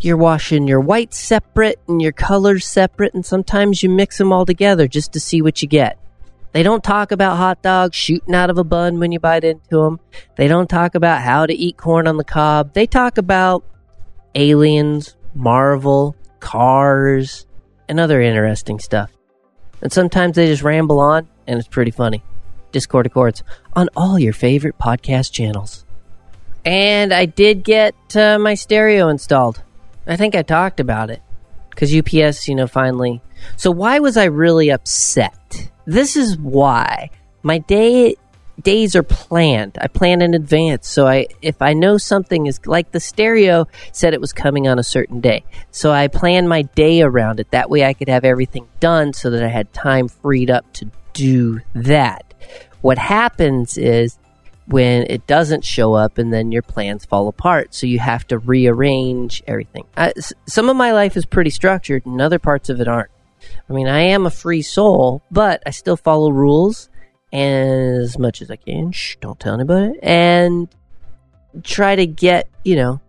you're 0.00 0.16
washing 0.16 0.66
your 0.66 0.80
whites 0.80 1.18
separate 1.18 1.78
and 1.88 2.02
your 2.02 2.12
colors 2.12 2.66
separate, 2.66 3.14
and 3.14 3.24
sometimes 3.24 3.82
you 3.82 3.88
mix 3.88 4.18
them 4.18 4.32
all 4.32 4.44
together 4.44 4.88
just 4.88 5.12
to 5.12 5.20
see 5.20 5.40
what 5.40 5.62
you 5.62 5.68
get. 5.68 5.98
They 6.56 6.62
don't 6.62 6.82
talk 6.82 7.12
about 7.12 7.36
hot 7.36 7.60
dogs 7.60 7.94
shooting 7.94 8.34
out 8.34 8.48
of 8.48 8.56
a 8.56 8.64
bun 8.64 8.98
when 8.98 9.12
you 9.12 9.20
bite 9.20 9.44
into 9.44 9.76
them. 9.76 10.00
They 10.36 10.48
don't 10.48 10.70
talk 10.70 10.94
about 10.94 11.20
how 11.20 11.44
to 11.44 11.52
eat 11.52 11.76
corn 11.76 12.08
on 12.08 12.16
the 12.16 12.24
cob. 12.24 12.72
They 12.72 12.86
talk 12.86 13.18
about 13.18 13.62
aliens, 14.34 15.16
Marvel, 15.34 16.16
cars, 16.40 17.44
and 17.90 18.00
other 18.00 18.22
interesting 18.22 18.78
stuff. 18.78 19.10
And 19.82 19.92
sometimes 19.92 20.36
they 20.36 20.46
just 20.46 20.62
ramble 20.62 20.98
on, 20.98 21.28
and 21.46 21.58
it's 21.58 21.68
pretty 21.68 21.90
funny. 21.90 22.22
Discord 22.72 23.04
Accords 23.04 23.42
on 23.74 23.90
all 23.94 24.18
your 24.18 24.32
favorite 24.32 24.78
podcast 24.78 25.32
channels. 25.32 25.84
And 26.64 27.12
I 27.12 27.26
did 27.26 27.64
get 27.64 27.94
uh, 28.16 28.38
my 28.38 28.54
stereo 28.54 29.08
installed. 29.08 29.62
I 30.06 30.16
think 30.16 30.34
I 30.34 30.40
talked 30.40 30.80
about 30.80 31.10
it. 31.10 31.20
Because 31.68 31.94
UPS, 31.94 32.48
you 32.48 32.54
know, 32.54 32.66
finally. 32.66 33.20
So, 33.58 33.70
why 33.70 33.98
was 33.98 34.16
I 34.16 34.24
really 34.24 34.70
upset? 34.70 35.34
This 35.86 36.16
is 36.16 36.36
why. 36.36 37.10
My 37.42 37.58
day 37.58 38.16
days 38.62 38.96
are 38.96 39.02
planned. 39.02 39.76
I 39.80 39.86
plan 39.86 40.22
in 40.22 40.34
advance. 40.34 40.88
So 40.88 41.06
I 41.06 41.26
if 41.42 41.60
I 41.62 41.72
know 41.72 41.98
something 41.98 42.46
is 42.46 42.64
like 42.66 42.92
the 42.92 43.00
stereo 43.00 43.66
said 43.92 44.14
it 44.14 44.20
was 44.20 44.32
coming 44.32 44.66
on 44.66 44.78
a 44.78 44.84
certain 44.84 45.20
day. 45.20 45.44
So 45.70 45.92
I 45.92 46.08
plan 46.08 46.48
my 46.48 46.62
day 46.62 47.02
around 47.02 47.40
it. 47.40 47.50
That 47.50 47.70
way 47.70 47.84
I 47.84 47.92
could 47.92 48.08
have 48.08 48.24
everything 48.24 48.66
done 48.80 49.12
so 49.12 49.30
that 49.30 49.42
I 49.42 49.48
had 49.48 49.72
time 49.72 50.08
freed 50.08 50.50
up 50.50 50.72
to 50.74 50.90
do 51.12 51.60
that. 51.74 52.34
What 52.80 52.98
happens 52.98 53.78
is 53.78 54.18
when 54.66 55.06
it 55.08 55.26
doesn't 55.26 55.64
show 55.64 55.94
up 55.94 56.18
and 56.18 56.32
then 56.32 56.50
your 56.50 56.62
plans 56.62 57.04
fall 57.04 57.28
apart. 57.28 57.74
So 57.74 57.86
you 57.86 57.98
have 58.00 58.26
to 58.28 58.38
rearrange 58.38 59.42
everything. 59.46 59.84
I, 59.96 60.12
some 60.46 60.68
of 60.68 60.76
my 60.76 60.92
life 60.92 61.16
is 61.16 61.24
pretty 61.24 61.50
structured 61.50 62.04
and 62.04 62.20
other 62.20 62.38
parts 62.38 62.68
of 62.68 62.80
it 62.80 62.88
aren't. 62.88 63.10
I 63.68 63.72
mean, 63.72 63.88
I 63.88 64.00
am 64.00 64.26
a 64.26 64.30
free 64.30 64.62
soul, 64.62 65.22
but 65.30 65.62
I 65.66 65.70
still 65.70 65.96
follow 65.96 66.30
rules 66.30 66.88
as 67.32 68.18
much 68.18 68.42
as 68.42 68.50
I 68.50 68.56
can. 68.56 68.92
Shh, 68.92 69.16
don't 69.20 69.38
tell 69.38 69.54
anybody. 69.54 69.98
And 70.02 70.68
try 71.62 71.96
to 71.96 72.06
get, 72.06 72.48
you 72.64 72.76
know, 72.76 73.00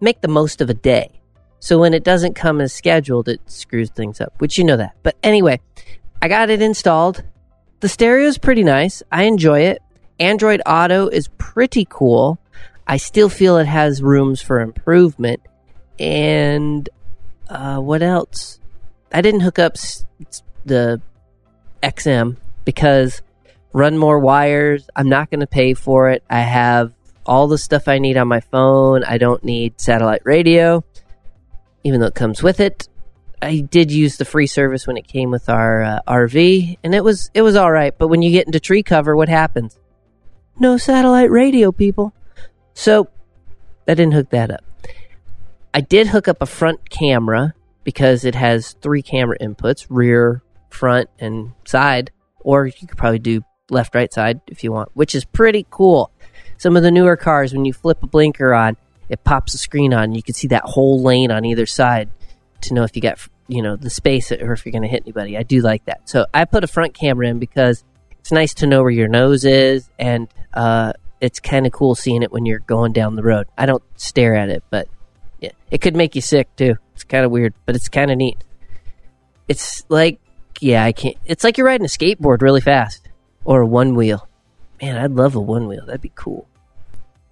make 0.00 0.20
the 0.20 0.28
most 0.28 0.60
of 0.60 0.70
a 0.70 0.74
day. 0.74 1.20
So 1.60 1.78
when 1.78 1.92
it 1.92 2.04
doesn't 2.04 2.34
come 2.34 2.60
as 2.60 2.72
scheduled, 2.72 3.28
it 3.28 3.40
screws 3.46 3.90
things 3.90 4.20
up, 4.20 4.32
which 4.38 4.58
you 4.58 4.64
know 4.64 4.76
that. 4.76 4.94
But 5.02 5.16
anyway, 5.22 5.60
I 6.22 6.28
got 6.28 6.50
it 6.50 6.62
installed. 6.62 7.22
The 7.80 7.88
stereo 7.88 8.26
is 8.26 8.38
pretty 8.38 8.64
nice. 8.64 9.02
I 9.10 9.24
enjoy 9.24 9.60
it. 9.60 9.82
Android 10.20 10.62
Auto 10.66 11.08
is 11.08 11.28
pretty 11.38 11.86
cool. 11.88 12.38
I 12.86 12.96
still 12.96 13.28
feel 13.28 13.58
it 13.58 13.66
has 13.66 14.02
rooms 14.02 14.40
for 14.40 14.60
improvement. 14.60 15.40
And 15.98 16.88
uh, 17.48 17.78
what 17.78 18.02
else? 18.02 18.60
I 19.12 19.20
didn't 19.20 19.40
hook 19.40 19.58
up 19.58 19.76
the 20.64 21.00
XM 21.82 22.36
because 22.64 23.22
run 23.72 23.96
more 23.96 24.18
wires. 24.18 24.88
I'm 24.94 25.08
not 25.08 25.30
going 25.30 25.40
to 25.40 25.46
pay 25.46 25.74
for 25.74 26.10
it. 26.10 26.22
I 26.28 26.40
have 26.40 26.92
all 27.24 27.48
the 27.48 27.58
stuff 27.58 27.88
I 27.88 27.98
need 27.98 28.16
on 28.16 28.28
my 28.28 28.40
phone. 28.40 29.04
I 29.04 29.18
don't 29.18 29.44
need 29.44 29.80
satellite 29.80 30.22
radio, 30.24 30.84
even 31.84 32.00
though 32.00 32.06
it 32.06 32.14
comes 32.14 32.42
with 32.42 32.60
it. 32.60 32.88
I 33.40 33.60
did 33.60 33.92
use 33.92 34.16
the 34.16 34.24
free 34.24 34.48
service 34.48 34.86
when 34.86 34.96
it 34.96 35.06
came 35.06 35.30
with 35.30 35.48
our 35.48 35.82
uh, 35.82 36.00
RV, 36.08 36.78
and 36.82 36.94
it 36.94 37.04
was 37.04 37.30
it 37.34 37.42
was 37.42 37.54
all 37.54 37.70
right. 37.70 37.96
But 37.96 38.08
when 38.08 38.20
you 38.20 38.32
get 38.32 38.46
into 38.46 38.58
tree 38.58 38.82
cover, 38.82 39.14
what 39.14 39.28
happens? 39.28 39.78
No 40.58 40.76
satellite 40.76 41.30
radio, 41.30 41.70
people. 41.70 42.12
So 42.74 43.08
I 43.86 43.94
didn't 43.94 44.12
hook 44.12 44.30
that 44.30 44.50
up. 44.50 44.64
I 45.72 45.80
did 45.80 46.08
hook 46.08 46.26
up 46.26 46.38
a 46.40 46.46
front 46.46 46.90
camera 46.90 47.54
because 47.88 48.26
it 48.26 48.34
has 48.34 48.74
three 48.82 49.00
camera 49.00 49.38
inputs: 49.38 49.86
rear, 49.88 50.42
front, 50.68 51.08
and 51.18 51.52
side. 51.64 52.10
Or 52.40 52.66
you 52.66 52.86
could 52.86 52.98
probably 52.98 53.18
do 53.18 53.40
left, 53.70 53.94
right 53.94 54.12
side 54.12 54.42
if 54.46 54.62
you 54.62 54.72
want, 54.72 54.90
which 54.92 55.14
is 55.14 55.24
pretty 55.24 55.66
cool. 55.70 56.12
Some 56.58 56.76
of 56.76 56.82
the 56.82 56.90
newer 56.90 57.16
cars, 57.16 57.54
when 57.54 57.64
you 57.64 57.72
flip 57.72 58.02
a 58.02 58.06
blinker 58.06 58.52
on, 58.52 58.76
it 59.08 59.24
pops 59.24 59.52
the 59.52 59.58
screen 59.58 59.94
on. 59.94 60.14
You 60.14 60.22
can 60.22 60.34
see 60.34 60.48
that 60.48 60.64
whole 60.64 61.02
lane 61.02 61.30
on 61.30 61.46
either 61.46 61.64
side 61.64 62.10
to 62.60 62.74
know 62.74 62.82
if 62.82 62.94
you 62.94 63.00
got 63.00 63.26
you 63.46 63.62
know 63.62 63.74
the 63.74 63.88
space 63.88 64.30
or 64.32 64.52
if 64.52 64.66
you're 64.66 64.72
going 64.72 64.82
to 64.82 64.88
hit 64.88 65.04
anybody. 65.04 65.38
I 65.38 65.42
do 65.42 65.62
like 65.62 65.86
that. 65.86 66.10
So 66.10 66.26
I 66.34 66.44
put 66.44 66.64
a 66.64 66.66
front 66.66 66.92
camera 66.92 67.26
in 67.26 67.38
because 67.38 67.84
it's 68.18 68.32
nice 68.32 68.52
to 68.54 68.66
know 68.66 68.82
where 68.82 68.90
your 68.90 69.08
nose 69.08 69.46
is, 69.46 69.88
and 69.98 70.28
uh, 70.52 70.92
it's 71.22 71.40
kind 71.40 71.64
of 71.64 71.72
cool 71.72 71.94
seeing 71.94 72.22
it 72.22 72.30
when 72.30 72.44
you're 72.44 72.58
going 72.58 72.92
down 72.92 73.16
the 73.16 73.22
road. 73.22 73.46
I 73.56 73.64
don't 73.64 73.82
stare 73.96 74.36
at 74.36 74.50
it, 74.50 74.62
but 74.68 74.88
yeah, 75.40 75.52
it 75.70 75.80
could 75.80 75.96
make 75.96 76.14
you 76.14 76.20
sick 76.20 76.54
too. 76.56 76.76
It's 76.94 77.04
kind 77.04 77.24
of 77.24 77.30
weird, 77.30 77.54
but 77.66 77.76
it's 77.76 77.88
kind 77.88 78.10
of 78.10 78.16
neat. 78.16 78.38
It's 79.46 79.84
like 79.88 80.20
yeah, 80.60 80.84
I 80.84 80.92
can't. 80.92 81.16
It's 81.24 81.44
like 81.44 81.58
you're 81.58 81.66
riding 81.66 81.84
a 81.84 81.88
skateboard 81.88 82.42
really 82.42 82.60
fast 82.60 83.08
or 83.44 83.62
a 83.62 83.66
one 83.66 83.94
wheel. 83.94 84.28
Man, 84.80 84.96
I'd 84.96 85.12
love 85.12 85.34
a 85.34 85.40
one 85.40 85.68
wheel. 85.68 85.84
That'd 85.86 86.00
be 86.00 86.12
cool. 86.14 86.46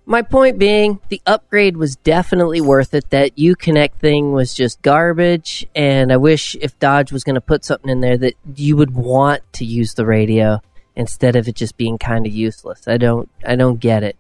My 0.08 0.22
point 0.22 0.58
being, 0.58 1.00
the 1.08 1.20
upgrade 1.26 1.76
was 1.76 1.96
definitely 1.96 2.60
worth 2.60 2.94
it. 2.94 3.10
That 3.10 3.34
Uconnect 3.36 3.94
thing 3.94 4.32
was 4.32 4.54
just 4.54 4.80
garbage, 4.82 5.66
and 5.74 6.12
I 6.12 6.16
wish 6.16 6.54
if 6.60 6.78
Dodge 6.78 7.10
was 7.10 7.24
going 7.24 7.34
to 7.34 7.40
put 7.40 7.64
something 7.64 7.90
in 7.90 8.00
there 8.00 8.16
that 8.18 8.34
you 8.54 8.76
would 8.76 8.94
want 8.94 9.42
to 9.54 9.64
use 9.64 9.94
the 9.94 10.06
radio 10.06 10.62
instead 10.94 11.34
of 11.34 11.48
it 11.48 11.56
just 11.56 11.76
being 11.76 11.98
kind 11.98 12.24
of 12.24 12.32
useless. 12.32 12.86
I 12.86 12.98
don't, 12.98 13.28
I 13.44 13.56
don't 13.56 13.80
get 13.80 14.04
it. 14.04 14.16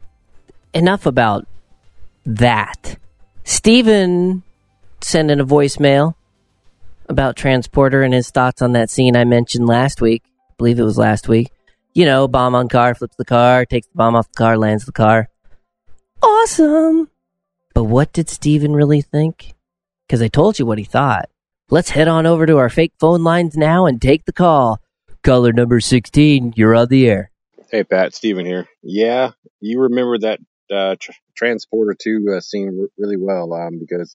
Enough 0.74 1.06
about 1.06 1.46
that. 2.24 2.98
Steven 3.46 4.42
sent 5.00 5.30
in 5.30 5.38
a 5.38 5.46
voicemail 5.46 6.14
about 7.08 7.36
Transporter 7.36 8.02
and 8.02 8.12
his 8.12 8.28
thoughts 8.32 8.60
on 8.60 8.72
that 8.72 8.90
scene 8.90 9.14
I 9.16 9.22
mentioned 9.22 9.68
last 9.68 10.00
week. 10.00 10.24
I 10.26 10.54
believe 10.58 10.80
it 10.80 10.82
was 10.82 10.98
last 10.98 11.28
week. 11.28 11.52
You 11.94 12.06
know, 12.06 12.26
bomb 12.26 12.56
on 12.56 12.68
car, 12.68 12.96
flips 12.96 13.14
the 13.14 13.24
car, 13.24 13.64
takes 13.64 13.86
the 13.86 13.94
bomb 13.94 14.16
off 14.16 14.26
the 14.26 14.36
car, 14.36 14.58
lands 14.58 14.84
the 14.84 14.90
car. 14.90 15.28
Awesome! 16.20 17.08
But 17.72 17.84
what 17.84 18.12
did 18.12 18.28
Steven 18.28 18.72
really 18.72 19.00
think? 19.00 19.54
Because 20.08 20.20
I 20.20 20.26
told 20.26 20.58
you 20.58 20.66
what 20.66 20.78
he 20.78 20.84
thought. 20.84 21.30
Let's 21.70 21.90
head 21.90 22.08
on 22.08 22.26
over 22.26 22.46
to 22.46 22.56
our 22.56 22.68
fake 22.68 22.94
phone 22.98 23.22
lines 23.22 23.56
now 23.56 23.86
and 23.86 24.02
take 24.02 24.24
the 24.24 24.32
call. 24.32 24.80
Caller 25.22 25.52
number 25.52 25.78
16, 25.78 26.54
you're 26.56 26.74
on 26.74 26.88
the 26.88 27.08
air. 27.08 27.30
Hey 27.70 27.84
Pat, 27.84 28.12
Steven 28.12 28.44
here. 28.44 28.66
Yeah, 28.82 29.30
you 29.60 29.82
remember 29.82 30.18
that 30.18 30.40
uh, 30.68 30.96
tr- 30.98 31.12
Transporter 31.36 31.94
Two 31.98 32.34
uh, 32.36 32.40
scene 32.40 32.88
really 32.98 33.16
well 33.16 33.52
um, 33.54 33.78
because 33.78 34.14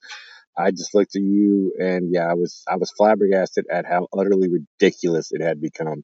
I 0.58 0.72
just 0.72 0.94
looked 0.94 1.16
at 1.16 1.22
you 1.22 1.74
and 1.80 2.10
yeah, 2.12 2.28
I 2.30 2.34
was 2.34 2.64
I 2.70 2.76
was 2.76 2.92
flabbergasted 2.92 3.66
at 3.72 3.86
how 3.86 4.08
utterly 4.18 4.50
ridiculous 4.50 5.32
it 5.32 5.42
had 5.42 5.62
become. 5.62 6.04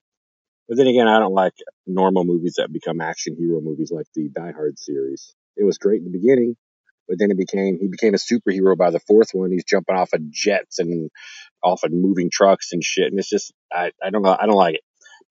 But 0.68 0.78
then 0.78 0.88
again, 0.88 1.08
I 1.08 1.20
don't 1.20 1.34
like 1.34 1.54
normal 1.86 2.26
movies 2.26 2.56
that 2.58 2.72
become 2.72 3.02
action 3.02 3.36
hero 3.38 3.62
movies 3.62 3.92
like 3.92 4.08
the 4.16 4.30
Die 4.30 4.52
Hard 4.52 4.80
series. 4.80 5.34
It 5.56 5.64
was 5.64 5.78
great 5.78 6.00
in 6.00 6.06
the 6.06 6.18
beginning, 6.18 6.56
but 7.08 7.18
then 7.20 7.32
it 7.32 7.38
became 7.38 7.78
he 7.80 7.88
became 7.88 8.14
a 8.14 8.18
superhero 8.18 8.78
by 8.78 8.92
the 8.92 9.00
fourth 9.00 9.30
one. 9.34 9.52
He's 9.52 9.64
jumping 9.66 9.96
off 9.96 10.14
of 10.14 10.30
jets 10.32 10.80
and 10.80 11.10
off 11.64 11.84
of 11.84 11.92
moving 11.92 12.30
trucks 12.32 12.72
and 12.72 12.84
shit, 12.84 13.08
and 13.08 13.20
it's 13.20 13.30
just 13.30 13.54
I 13.72 13.92
I 14.04 14.10
don't 14.10 14.24
know 14.24 14.36
I 14.40 14.46
don't 14.46 14.56
like 14.56 14.76
it. 14.76 14.82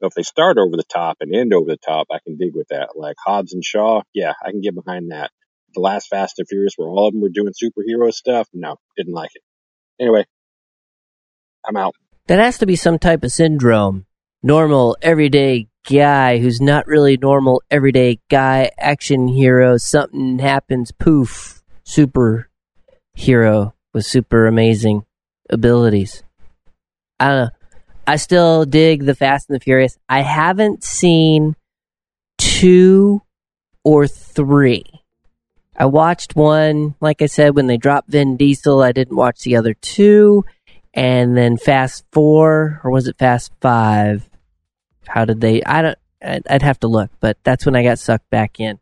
But 0.00 0.08
if 0.08 0.14
they 0.14 0.22
start 0.22 0.58
over 0.58 0.76
the 0.76 0.84
top 0.84 1.18
and 1.20 1.34
end 1.34 1.54
over 1.54 1.70
the 1.70 1.78
top, 1.78 2.08
I 2.10 2.18
can 2.22 2.36
dig 2.36 2.54
with 2.54 2.68
that. 2.68 2.90
Like 2.96 3.16
Hobbs 3.24 3.54
and 3.54 3.64
Shaw, 3.64 4.02
yeah, 4.12 4.34
I 4.44 4.50
can 4.50 4.60
get 4.60 4.74
behind 4.74 5.10
that. 5.10 5.30
The 5.76 5.82
last 5.82 6.08
Fast 6.08 6.38
and 6.38 6.48
Furious, 6.48 6.72
where 6.76 6.88
all 6.88 7.06
of 7.06 7.12
them 7.12 7.20
were 7.20 7.28
doing 7.28 7.52
superhero 7.52 8.10
stuff, 8.10 8.48
no, 8.54 8.76
didn't 8.96 9.12
like 9.12 9.30
it. 9.34 9.42
Anyway, 10.00 10.24
I'm 11.66 11.76
out. 11.76 11.94
That 12.28 12.38
has 12.38 12.56
to 12.58 12.66
be 12.66 12.76
some 12.76 12.98
type 12.98 13.22
of 13.22 13.30
syndrome. 13.30 14.06
Normal, 14.42 14.96
everyday 15.02 15.68
guy 15.86 16.38
who's 16.38 16.62
not 16.62 16.86
really 16.86 17.18
normal, 17.18 17.62
everyday 17.70 18.20
guy, 18.30 18.70
action 18.78 19.28
hero, 19.28 19.76
something 19.76 20.38
happens, 20.38 20.92
poof, 20.92 21.62
super 21.84 22.48
hero 23.12 23.74
with 23.92 24.06
super 24.06 24.46
amazing 24.46 25.04
abilities. 25.50 26.22
I 27.20 27.28
don't 27.28 27.36
know. 27.44 27.50
I 28.06 28.16
still 28.16 28.64
dig 28.64 29.04
the 29.04 29.14
Fast 29.14 29.50
and 29.50 29.56
the 29.56 29.60
Furious. 29.62 29.98
I 30.08 30.22
haven't 30.22 30.84
seen 30.84 31.54
two 32.38 33.20
or 33.84 34.06
three. 34.06 34.84
I 35.78 35.86
watched 35.86 36.34
one, 36.34 36.94
like 37.00 37.20
I 37.20 37.26
said, 37.26 37.54
when 37.54 37.66
they 37.66 37.76
dropped 37.76 38.08
Vin 38.08 38.36
Diesel. 38.36 38.82
I 38.82 38.92
didn't 38.92 39.16
watch 39.16 39.42
the 39.42 39.56
other 39.56 39.74
two. 39.74 40.44
And 40.94 41.36
then 41.36 41.58
Fast 41.58 42.04
Four, 42.10 42.80
or 42.82 42.90
was 42.90 43.06
it 43.06 43.18
Fast 43.18 43.52
Five? 43.60 44.28
How 45.06 45.26
did 45.26 45.42
they? 45.42 45.62
I 45.62 45.82
don't. 45.82 45.98
I'd 46.22 46.62
have 46.62 46.80
to 46.80 46.88
look, 46.88 47.10
but 47.20 47.36
that's 47.44 47.66
when 47.66 47.76
I 47.76 47.82
got 47.82 47.98
sucked 47.98 48.30
back 48.30 48.58
in. 48.58 48.78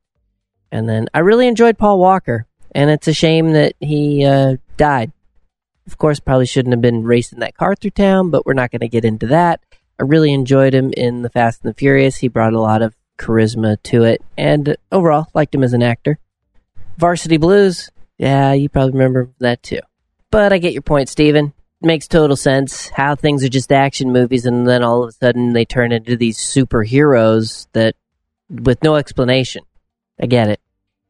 And 0.70 0.88
then 0.88 1.09
I 1.12 1.18
really 1.18 1.48
enjoyed 1.48 1.76
Paul 1.76 1.98
Walker, 1.98 2.46
and 2.72 2.90
it's 2.90 3.09
a 3.09 3.12
shame 3.12 3.52
that 3.52 3.74
he 3.80 4.24
uh, 4.24 4.57
died. 4.76 5.12
Of 5.87 5.98
course, 5.98 6.20
probably 6.20 6.46
shouldn't 6.46 6.72
have 6.72 6.80
been 6.80 7.02
racing 7.02 7.40
that 7.40 7.57
car 7.57 7.74
through 7.74 7.90
town, 7.90 8.30
but 8.30 8.46
we're 8.46 8.54
not 8.54 8.70
going 8.70 8.80
to 8.80 8.88
get 8.88 9.04
into 9.04 9.26
that. 9.26 9.61
I 9.98 10.04
really 10.04 10.33
enjoyed 10.33 10.74
him 10.74 10.92
in 10.96 11.22
The 11.22 11.30
Fast 11.30 11.62
and 11.64 11.70
the 11.70 11.76
Furious. 11.76 12.18
He 12.18 12.28
brought 12.28 12.54
a 12.54 12.61
lot 12.61 12.80
of 12.80 12.96
charisma 13.18 13.83
to 13.85 14.04
it, 14.04 14.22
and 14.38 14.76
overall, 14.90 15.28
liked 15.35 15.54
him 15.54 15.64
as 15.64 15.72
an 15.72 15.83
actor. 15.83 16.18
Varsity 16.96 17.37
Blues, 17.37 17.90
yeah, 18.18 18.52
you 18.52 18.68
probably 18.68 18.92
remember 18.92 19.30
that 19.40 19.62
too. 19.62 19.80
But 20.30 20.52
I 20.52 20.59
get 20.59 20.72
your 20.72 20.83
point, 20.83 21.09
Steven. 21.09 21.52
It 21.83 21.87
makes 21.87 22.09
total 22.09 22.37
sense 22.37 22.88
how 22.88 23.14
things 23.14 23.44
are 23.44 23.48
just 23.48 23.72
action 23.72 24.12
movies, 24.12 24.46
and 24.46 24.66
then 24.66 24.83
all 24.83 25.02
of 25.02 25.09
a 25.11 25.12
sudden 25.12 25.52
they 25.52 25.64
turn 25.64 25.92
into 25.92 26.16
these 26.16 26.38
superheroes 26.38 27.66
that 27.72 27.96
with 28.48 28.83
no 28.83 28.96
explanation. 28.96 29.64
I 30.20 30.26
get 30.26 30.48
it. 30.48 30.61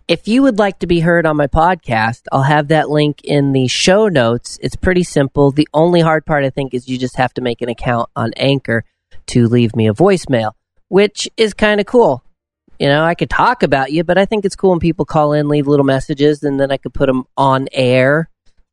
If 0.06 0.28
you 0.28 0.42
would 0.42 0.58
like 0.58 0.80
to 0.80 0.86
be 0.86 1.00
heard 1.00 1.24
on 1.24 1.36
my 1.36 1.46
podcast, 1.46 2.22
I'll 2.32 2.42
have 2.42 2.68
that 2.68 2.90
link 2.90 3.22
in 3.24 3.52
the 3.52 3.68
show 3.68 4.08
notes. 4.08 4.58
It's 4.62 4.76
pretty 4.76 5.02
simple. 5.02 5.50
The 5.50 5.68
only 5.72 6.00
hard 6.00 6.26
part, 6.26 6.44
I 6.44 6.50
think, 6.50 6.74
is 6.74 6.88
you 6.88 6.98
just 6.98 7.16
have 7.16 7.32
to 7.34 7.40
make 7.42 7.62
an 7.62 7.68
account 7.68 8.10
on 8.14 8.32
Anchor 8.36 8.84
to 9.28 9.46
leave 9.46 9.76
me 9.76 9.88
a 9.88 9.94
voicemail, 9.94 10.52
which 10.88 11.28
is 11.36 11.54
kind 11.54 11.80
of 11.80 11.86
cool. 11.86 12.23
You 12.78 12.88
know, 12.88 13.04
I 13.04 13.14
could 13.14 13.30
talk 13.30 13.62
about 13.62 13.92
you, 13.92 14.04
but 14.04 14.18
I 14.18 14.24
think 14.24 14.44
it's 14.44 14.56
cool 14.56 14.70
when 14.70 14.80
people 14.80 15.04
call 15.04 15.32
in, 15.32 15.48
leave 15.48 15.66
little 15.66 15.84
messages, 15.84 16.42
and 16.42 16.58
then 16.58 16.72
I 16.72 16.76
could 16.76 16.92
put 16.92 17.06
them 17.06 17.24
on 17.36 17.68
air, 17.72 18.28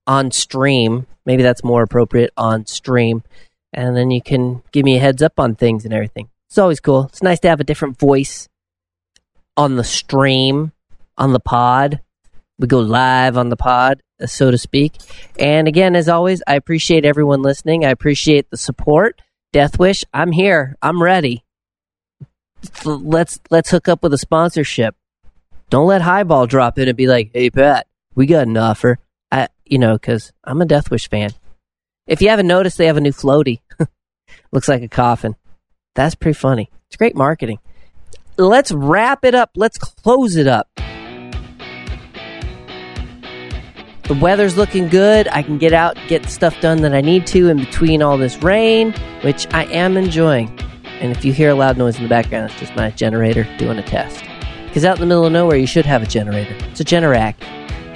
on 0.07 0.31
stream. 0.31 1.05
Maybe 1.25 1.43
that's 1.43 1.63
more 1.63 1.83
appropriate 1.83 2.31
on 2.35 2.65
stream. 2.65 3.23
And 3.73 3.95
then 3.95 4.11
you 4.11 4.21
can 4.21 4.63
give 4.71 4.83
me 4.83 4.97
a 4.97 4.99
heads 4.99 5.21
up 5.21 5.39
on 5.39 5.55
things 5.55 5.85
and 5.85 5.93
everything. 5.93 6.29
It's 6.49 6.57
always 6.57 6.79
cool. 6.79 7.05
It's 7.05 7.23
nice 7.23 7.39
to 7.41 7.49
have 7.49 7.59
a 7.59 7.63
different 7.63 7.99
voice 7.99 8.49
on 9.55 9.75
the 9.75 9.83
stream 9.83 10.71
on 11.17 11.33
the 11.33 11.39
pod. 11.39 12.01
We 12.57 12.67
go 12.67 12.79
live 12.79 13.37
on 13.37 13.49
the 13.49 13.55
pod, 13.55 14.01
uh, 14.21 14.27
so 14.27 14.51
to 14.51 14.57
speak. 14.57 14.97
And 15.39 15.67
again, 15.67 15.95
as 15.95 16.09
always, 16.09 16.41
I 16.47 16.55
appreciate 16.55 17.05
everyone 17.05 17.41
listening. 17.41 17.85
I 17.85 17.89
appreciate 17.89 18.49
the 18.49 18.57
support. 18.57 19.21
Death 19.53 19.79
Wish, 19.79 20.03
I'm 20.13 20.31
here. 20.31 20.75
I'm 20.81 21.01
ready. 21.01 21.43
Let's 22.85 23.39
let's 23.49 23.69
hook 23.69 23.87
up 23.87 24.03
with 24.03 24.13
a 24.13 24.17
sponsorship. 24.17 24.95
Don't 25.69 25.87
let 25.87 26.01
Hiball 26.01 26.47
drop 26.47 26.77
in 26.77 26.87
and 26.87 26.97
be 26.97 27.07
like, 27.07 27.31
"Hey 27.33 27.49
Pat, 27.49 27.87
we 28.15 28.25
got 28.25 28.47
an 28.47 28.57
offer." 28.57 28.99
I, 29.31 29.47
you 29.65 29.79
know, 29.79 29.93
because 29.93 30.31
I'm 30.43 30.61
a 30.61 30.65
Death 30.65 30.91
Wish 30.91 31.09
fan. 31.09 31.31
If 32.07 32.21
you 32.21 32.29
haven't 32.29 32.47
noticed, 32.47 32.77
they 32.77 32.87
have 32.87 32.97
a 32.97 33.01
new 33.01 33.13
floaty. 33.13 33.61
Looks 34.51 34.67
like 34.67 34.81
a 34.81 34.87
coffin. 34.87 35.35
That's 35.95 36.15
pretty 36.15 36.37
funny. 36.37 36.69
It's 36.87 36.97
great 36.97 37.15
marketing. 37.15 37.59
Let's 38.37 38.71
wrap 38.71 39.23
it 39.23 39.35
up. 39.35 39.51
Let's 39.55 39.77
close 39.77 40.35
it 40.35 40.47
up. 40.47 40.69
The 44.03 44.19
weather's 44.19 44.57
looking 44.57 44.89
good. 44.89 45.29
I 45.29 45.41
can 45.41 45.57
get 45.57 45.71
out, 45.71 45.97
get 46.09 46.25
stuff 46.25 46.59
done 46.59 46.81
that 46.81 46.93
I 46.93 46.99
need 46.99 47.25
to 47.27 47.47
in 47.47 47.57
between 47.57 48.01
all 48.01 48.17
this 48.17 48.35
rain, 48.43 48.93
which 49.21 49.47
I 49.53 49.63
am 49.65 49.95
enjoying. 49.95 50.53
And 51.01 51.11
if 51.11 51.25
you 51.25 51.33
hear 51.33 51.49
a 51.49 51.55
loud 51.55 51.77
noise 51.77 51.97
in 51.97 52.03
the 52.03 52.09
background, 52.09 52.51
it's 52.51 52.59
just 52.59 52.75
my 52.75 52.91
generator 52.91 53.47
doing 53.57 53.79
a 53.79 53.83
test. 53.83 54.23
Because 54.67 54.85
out 54.85 54.97
in 54.97 55.01
the 55.01 55.07
middle 55.07 55.25
of 55.25 55.33
nowhere, 55.33 55.57
you 55.57 55.67
should 55.67 55.85
have 55.85 56.03
a 56.03 56.05
generator. 56.05 56.55
It's 56.69 56.79
a 56.79 56.85
Generac. 56.85 57.35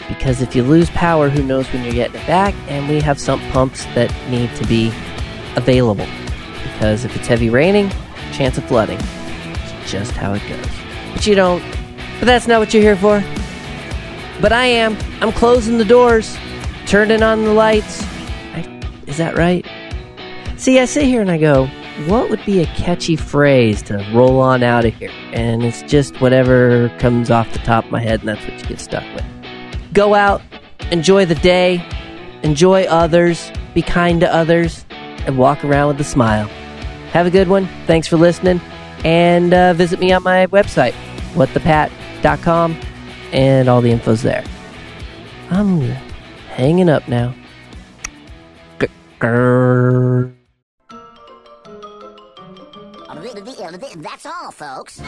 Because 0.10 0.42
if 0.42 0.56
you 0.56 0.64
lose 0.64 0.90
power, 0.90 1.30
who 1.30 1.42
knows 1.42 1.72
when 1.72 1.84
you're 1.84 1.94
getting 1.94 2.20
it 2.20 2.28
back? 2.28 2.54
And 2.68 2.90
we 2.90 3.00
have 3.00 3.20
sump 3.20 3.42
pumps 3.54 3.86
that 3.96 4.12
need 4.30 4.54
to 4.56 4.68
be 4.68 4.88
available. 5.56 6.08
Because 6.64 7.06
if 7.06 7.16
it's 7.16 7.28
heavy 7.28 7.50
raining, 7.50 7.92
chance 8.34 8.58
of 8.58 8.66
flooding. 8.66 9.00
It's 9.00 9.92
just 9.92 10.12
how 10.12 10.34
it 10.34 10.42
goes. 10.50 10.68
But 11.14 11.26
you 11.26 11.36
don't. 11.36 11.64
But 12.20 12.26
that's 12.26 12.48
not 12.48 12.60
what 12.60 12.74
you're 12.74 12.84
here 12.84 12.98
for. 12.98 13.24
But 14.42 14.52
I 14.52 14.66
am. 14.66 14.98
I'm 15.22 15.32
closing 15.32 15.78
the 15.78 15.86
doors, 15.86 16.38
turning 16.88 17.24
on 17.24 17.46
the 17.46 17.54
lights. 17.54 18.04
I, 18.54 18.82
is 19.08 19.18
that 19.18 19.38
right? 19.38 19.66
See, 20.58 20.80
I 20.80 20.86
sit 20.86 21.06
here 21.06 21.22
and 21.22 21.32
I 21.32 21.38
go, 21.38 21.70
what 22.08 22.30
would 22.30 22.44
be 22.46 22.62
a 22.62 22.66
catchy 22.66 23.16
phrase 23.16 23.82
to 23.84 23.98
roll 24.14 24.40
on 24.40 24.64
out 24.64 24.86
of 24.86 24.94
here? 24.94 25.12
And 25.32 25.64
it's 25.64 25.82
just 25.84 26.20
whatever 26.22 26.90
comes 27.00 27.32
off 27.32 27.52
the 27.54 27.60
top 27.60 27.86
of 27.86 27.92
my 27.92 28.02
head, 28.02 28.20
and 28.20 28.30
that's 28.30 28.46
what 28.46 28.62
you 28.62 28.68
get 28.68 28.80
stuck 28.80 29.04
with. 29.14 29.26
Go 29.94 30.14
out, 30.14 30.42
enjoy 30.92 31.26
the 31.26 31.36
day, 31.36 31.84
enjoy 32.44 32.84
others, 32.84 33.52
be 33.74 33.82
kind 33.82 34.20
to 34.22 34.34
others, 34.34 34.86
and 35.26 35.38
walk 35.38 35.64
around 35.64 35.88
with 35.88 36.02
a 36.02 36.04
smile. 36.04 36.48
Have 37.12 37.26
a 37.26 37.32
good 37.32 37.48
one. 37.48 37.68
Thanks 37.88 38.08
for 38.08 38.18
listening. 38.18 38.60
And 39.04 39.54
uh, 39.54 39.74
visit 39.74 40.00
me 40.00 40.12
on 40.12 40.24
my 40.24 40.48
website, 40.48 40.94
whatthepat.com 41.34 42.76
and 43.32 43.70
all 43.70 43.82
the 43.82 43.92
info's 43.92 44.22
there. 44.22 44.44
I'm 45.50 45.82
hanging 46.50 46.90
up 46.90 47.08
now. 47.08 47.34
That's 53.78 54.26
all, 54.26 54.52
folks. 54.52 55.02